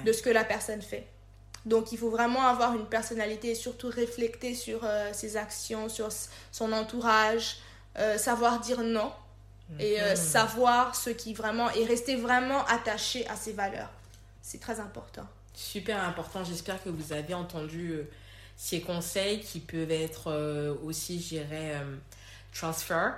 [0.04, 1.06] de ce que la personne fait.
[1.66, 6.08] Donc il faut vraiment avoir une personnalité et surtout réfléchir sur euh, ses actions, sur
[6.52, 7.56] son entourage,
[7.98, 9.12] euh, savoir dire non
[9.78, 10.16] et euh, Mhm.
[10.16, 13.90] savoir ce qui vraiment et rester vraiment attaché à ses valeurs.
[14.42, 15.26] C'est très important.
[15.54, 16.42] Super important.
[16.44, 18.00] J'espère que vous avez entendu
[18.56, 21.82] ces conseils qui peuvent être aussi, je dirais,
[22.54, 23.12] transfer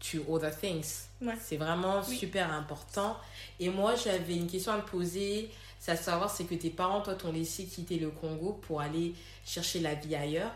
[0.00, 1.04] to other things.
[1.22, 1.34] Ouais.
[1.42, 2.16] C'est vraiment Oui.
[2.16, 3.16] super important.
[3.60, 5.50] Et moi, j'avais une question à te poser.
[5.86, 9.14] C'est à savoir, c'est que tes parents, toi, t'ont laissé quitter le Congo pour aller
[9.44, 10.52] chercher la vie ailleurs.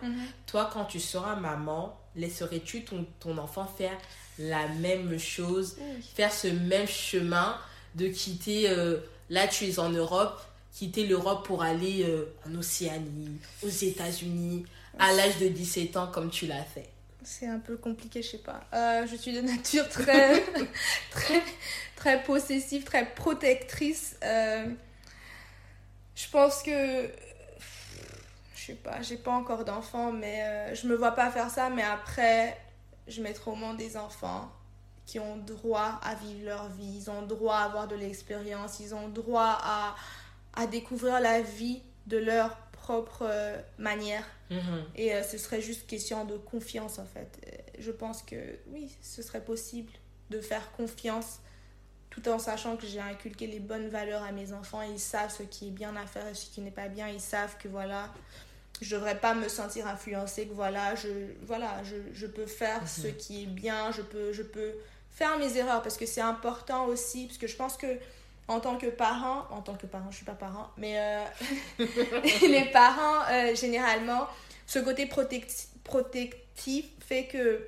[0.49, 3.97] Toi, quand tu seras maman, laisserais-tu ton, ton enfant faire
[4.41, 6.03] la même chose, Oui.
[6.17, 7.57] faire ce même chemin
[7.95, 8.97] de quitter, euh,
[9.29, 14.67] là tu es en Europe, quitter l'Europe pour aller euh, en Océanie, aux États-Unis,
[14.99, 16.89] à l'âge de 17 ans comme tu l'as fait?
[17.23, 18.65] C'est un peu compliqué, je sais pas.
[18.75, 20.43] Euh, je suis de nature très,
[21.13, 21.43] très,
[21.95, 24.17] très possessive, très protectrice.
[24.25, 24.67] Euh,
[26.23, 27.11] je pense que,
[28.55, 31.71] je sais pas, j'ai pas encore d'enfants, mais euh, je me vois pas faire ça.
[31.71, 32.57] Mais après,
[33.09, 34.51] je mettrai au monde des enfants
[35.07, 38.95] qui ont droit à vivre leur vie, ils ont droit à avoir de l'expérience, ils
[38.95, 39.97] ont droit à,
[40.55, 44.25] à découvrir la vie de leur propre euh, manière.
[44.51, 44.85] Mhm.
[44.97, 47.41] Et euh, ce serait juste question de confiance en fait.
[47.47, 48.37] Euh, Je pense que
[48.69, 49.93] oui, ce serait possible
[50.31, 51.41] de faire confiance
[52.11, 54.83] tout en sachant que j'ai inculqué les bonnes valeurs à mes enfants.
[54.83, 57.09] Ils savent ce qui est bien à faire et ce qui n'est pas bien.
[57.09, 58.09] Ils savent que voilà,
[58.81, 61.09] je devrais pas me sentir influencée, que voilà, je,
[61.43, 64.73] voilà, je, je peux faire ce qui est bien, je peux, je peux
[65.13, 67.87] faire mes erreurs parce que c'est important aussi, parce que je pense que
[68.49, 71.25] en tant que parent, en tant que parent, je suis pas parent, mais euh,
[72.43, 74.27] les parents, euh, généralement,
[74.67, 77.65] ce côté protect- protectif fait que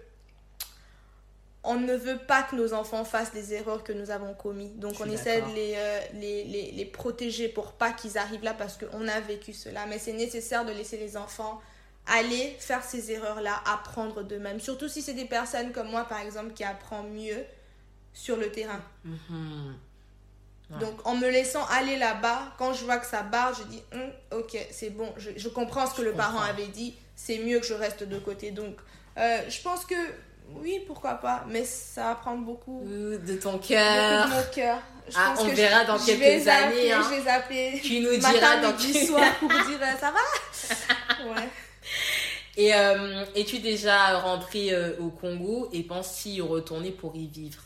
[1.64, 4.74] on ne veut pas que nos enfants fassent des erreurs que nous avons commises.
[4.76, 8.54] Donc on essaie de les, euh, les, les, les protéger pour pas qu'ils arrivent là
[8.54, 9.86] parce qu'on a vécu cela.
[9.86, 11.60] Mais c'est nécessaire de laisser les enfants
[12.06, 14.58] aller faire ces erreurs-là, apprendre d'eux-mêmes.
[14.60, 17.44] Surtout si c'est des personnes comme moi, par exemple, qui apprennent mieux
[18.12, 18.80] sur le terrain.
[19.04, 19.76] Mhm.
[20.70, 20.78] Ouais.
[20.78, 24.10] Donc en me laissant aller là-bas, quand je vois que ça barre, je dis Hum,
[24.32, 27.60] ok, c'est bon, je, je comprends ce que Je le parent avait dit, c'est mieux
[27.60, 28.50] que je reste de côté.
[28.52, 28.76] Donc
[29.18, 29.94] euh, je pense que
[30.60, 34.26] oui, pourquoi pas, mais ça va prendre beaucoup, De ton beaucoup cœur.
[34.28, 34.78] de mon cœur.
[35.08, 37.02] Je Ah, pense on que verra je- dans quelques années, hein.
[37.02, 40.12] Je vais Tu nous matin, diras dans midi, quel- soir pour vous dire euh, ça
[40.12, 41.24] va?
[41.30, 41.48] Ouais.
[42.56, 47.62] Et euh, es-tu déjà rentré euh, au Congo et penses-tu y retourner pour y vivre?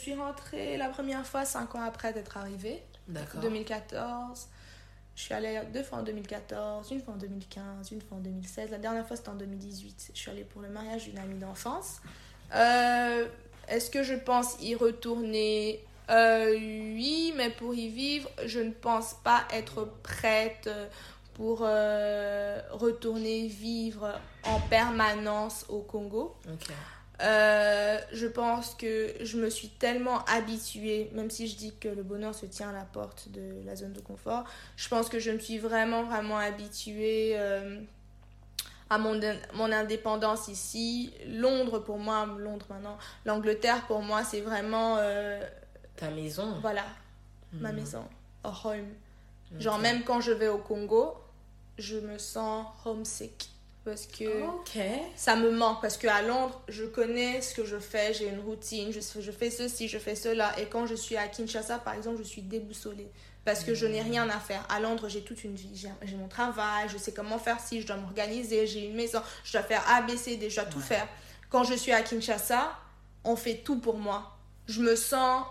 [0.00, 2.82] Suis rentrée la première fois 5 ans après d'être arrivée.
[3.08, 3.40] D'accord.
[3.40, 4.48] 2014.
[5.16, 8.70] Je suis allée deux fois en 2014, une fois en 2015, une fois en 2016.
[8.70, 10.12] La dernière fois, c'était en 2018.
[10.14, 12.00] Je suis allée pour le mariage d'une amie d'enfance.
[12.54, 13.26] Euh,
[13.68, 15.84] Est-ce que je pense y retourner?
[16.10, 20.86] Euh, Oui, mais pour y vivre, je ne pense pas être prête euh,
[21.34, 26.34] pour euh, retourner vivre en permanence au Congo.
[26.50, 26.68] Ok.
[27.22, 32.02] Euh, je pense que je me suis tellement habituée, même si je dis que le
[32.02, 34.44] bonheur se tient à la porte de la zone de confort,
[34.76, 37.78] je pense que je me suis vraiment, vraiment habituée euh,
[38.88, 39.20] à mon,
[39.54, 41.12] mon indépendance ici.
[41.26, 42.96] Londres pour moi, Londres maintenant,
[43.26, 45.46] l'Angleterre pour moi, c'est vraiment, euh,
[45.96, 46.58] Ta maison.
[46.62, 46.84] voilà,
[47.52, 48.04] ma maison,
[48.44, 48.88] a home.
[49.58, 51.14] Genre même quand je vais au Congo,
[51.76, 53.50] je me sens homesick.
[53.84, 54.24] Parce que
[55.16, 58.92] ça me manque parce qu'à Londres, je connais ce que je fais, j'ai une routine,
[58.92, 60.52] je, je fais ceci, je fais cela.
[60.60, 63.08] Et quand je suis à Kinshasa, par exemple, je suis déboussolée
[63.44, 64.66] parce que je n'ai rien à faire.
[64.68, 67.86] À Londres, j'ai toute une vie, j'ai mon travail, je sais comment faire si, je
[67.86, 70.80] dois m'organiser, j'ai une maison, je dois faire A, B, C, D, je dois tout
[70.80, 71.08] faire.
[71.48, 72.72] Quand je suis à Kinshasa,
[73.24, 74.36] on fait tout pour moi.
[74.68, 75.46] Je me sens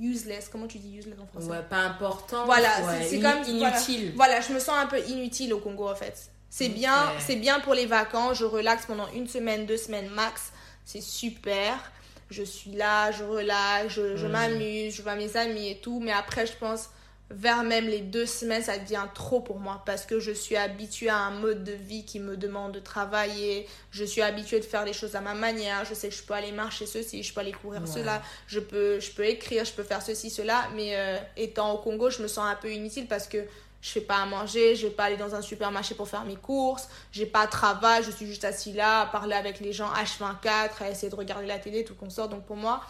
[0.00, 0.48] useless.
[0.50, 1.48] Comment tu dis useless en français?
[1.50, 2.44] Ouais, pas important.
[2.46, 4.12] voilà, ouais, c'est- comme inutile.
[4.16, 6.30] Voilà, voilà, je me sens un peu inutile au Congo en fait.
[6.50, 8.38] C'est bien, c'est bien pour les vacances.
[8.38, 10.52] Je relaxe pendant une semaine, deux semaines max.
[10.84, 11.92] c'est super.
[12.30, 16.00] Je suis là, je relaxe, je, je m'amuse, je vois mes amis et tout.
[16.00, 16.90] Mais après, je pense,
[17.30, 21.10] vers même les deux semaines, ça devient trop pour moi parce que je suis habituée
[21.10, 23.66] à un mode de vie qui me demande de travailler.
[23.90, 25.84] Je suis habituée de faire les choses à ma manière.
[25.84, 28.98] Je sais que je peux aller marcher ceci, je peux aller courir cela, je peux,
[29.00, 30.68] je peux écrire, je peux faire ceci, cela.
[30.74, 33.38] Mais euh, étant au Congo, je me sens un peu inutile parce que
[33.80, 36.36] je fais pas à manger, je vais pas aller dans un supermarché pour faire mes
[36.36, 39.92] courses, j'ai pas de travail, je suis juste assis là à parler avec les gens
[39.92, 42.28] H24, à essayer de regarder la télé, tout qu'on sort.
[42.28, 42.82] Donc pour moi,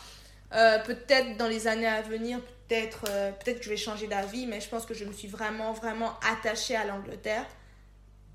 [0.55, 4.47] euh, peut-être dans les années à venir, peut-être euh, peut-être que je vais changer d'avis,
[4.47, 7.45] mais je pense que je me suis vraiment, vraiment attachée à l'Angleterre.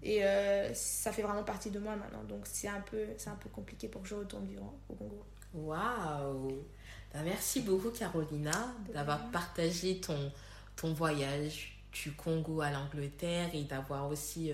[0.04, 2.24] Et euh, ça fait vraiment partie de moi maintenant.
[2.28, 5.26] Donc c'est un, peu, un peu compliqué pour que je retourne vivre au Congo.
[5.54, 6.66] Waouh
[7.14, 10.32] bah, Merci beaucoup Carolina d'avoir partagé ton,
[10.76, 14.52] ton voyage du Congo à l'Angleterre et d'avoir aussi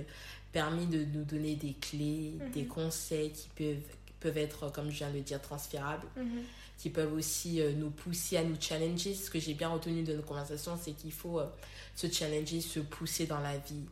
[0.52, 2.52] permis de nous donner des clés, mhm.
[2.52, 3.84] des conseils qui peuvent,
[4.20, 6.08] peuvent être, comme je viens de le dire, transférables.
[6.18, 6.44] Mhm
[6.80, 9.14] qui peuvent aussi euh, nous pousser à nous challenger.
[9.14, 11.46] Ce que j'ai bien retenu de nos conversations, c'est qu'il faut euh,
[11.94, 13.86] se challenger, se pousser dans la vie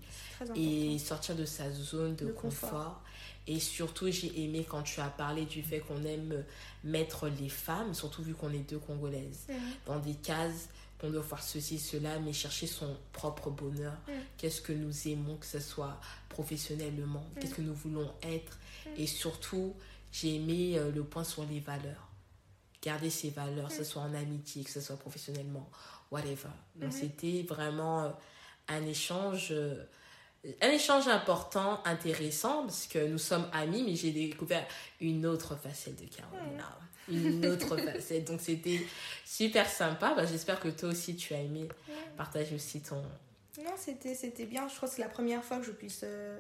[0.56, 3.02] et sortir de sa zone de, confort.
[3.45, 6.41] Et surtout, j'ai aimé quand tu as parlé du fait qu'on aime euh,
[6.86, 9.48] mettre les femmes, surtout vu qu'on est deux Congolaises,
[9.86, 10.70] dans des cases
[11.00, 13.98] qu'on doit faire ceci, cela, mais chercher son propre bonheur.
[14.38, 18.58] Qu'est-ce que nous aimons, que ce soit professionnellement, qu'est-ce que nous voulons être?
[18.98, 19.76] Et surtout,
[20.12, 22.08] j'ai aimé le point sur les valeurs
[22.82, 25.70] garder ses valeurs, que ce soit en amitié, que ce soit professionnellement,
[26.12, 26.50] whatever.
[26.76, 27.00] Donc, mhm.
[27.00, 28.10] c'était vraiment euh,
[28.70, 29.84] un échange, euh,
[30.62, 34.66] un échange important, intéressant, parce que nous sommes amis, mais j'ai découvert
[35.02, 36.78] une autre facette de Carolina.
[37.10, 38.26] Une autre facette.
[38.26, 38.82] Donc, c'était
[39.26, 40.14] super sympa.
[40.16, 41.68] Bah, J'espère que toi aussi, tu as aimé
[42.16, 43.01] partager aussi ton.
[43.64, 44.68] Non, c'était, bien.
[44.68, 46.39] Je crois que c'est la première fois que je puisse euh,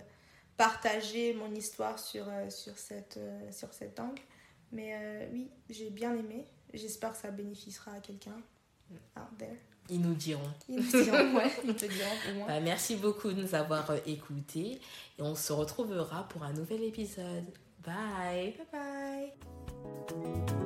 [0.55, 3.19] partager mon histoire sur, sur, cette,
[3.51, 4.21] sur cet angle.
[4.71, 6.45] Mais euh, oui, j'ai bien aimé.
[6.73, 8.37] J'espère que ça bénéficiera à quelqu'un
[8.91, 9.57] out there.
[9.89, 10.51] Ils nous diront.
[10.67, 14.81] Ils nous diront, ouais, ils te diront bah, merci beaucoup de nous avoir euh, écoutés
[15.17, 17.45] et on se retrouvera pour un nouvel épisode.
[17.85, 18.53] Bye.
[18.73, 19.31] Bye
[20.11, 20.56] bye.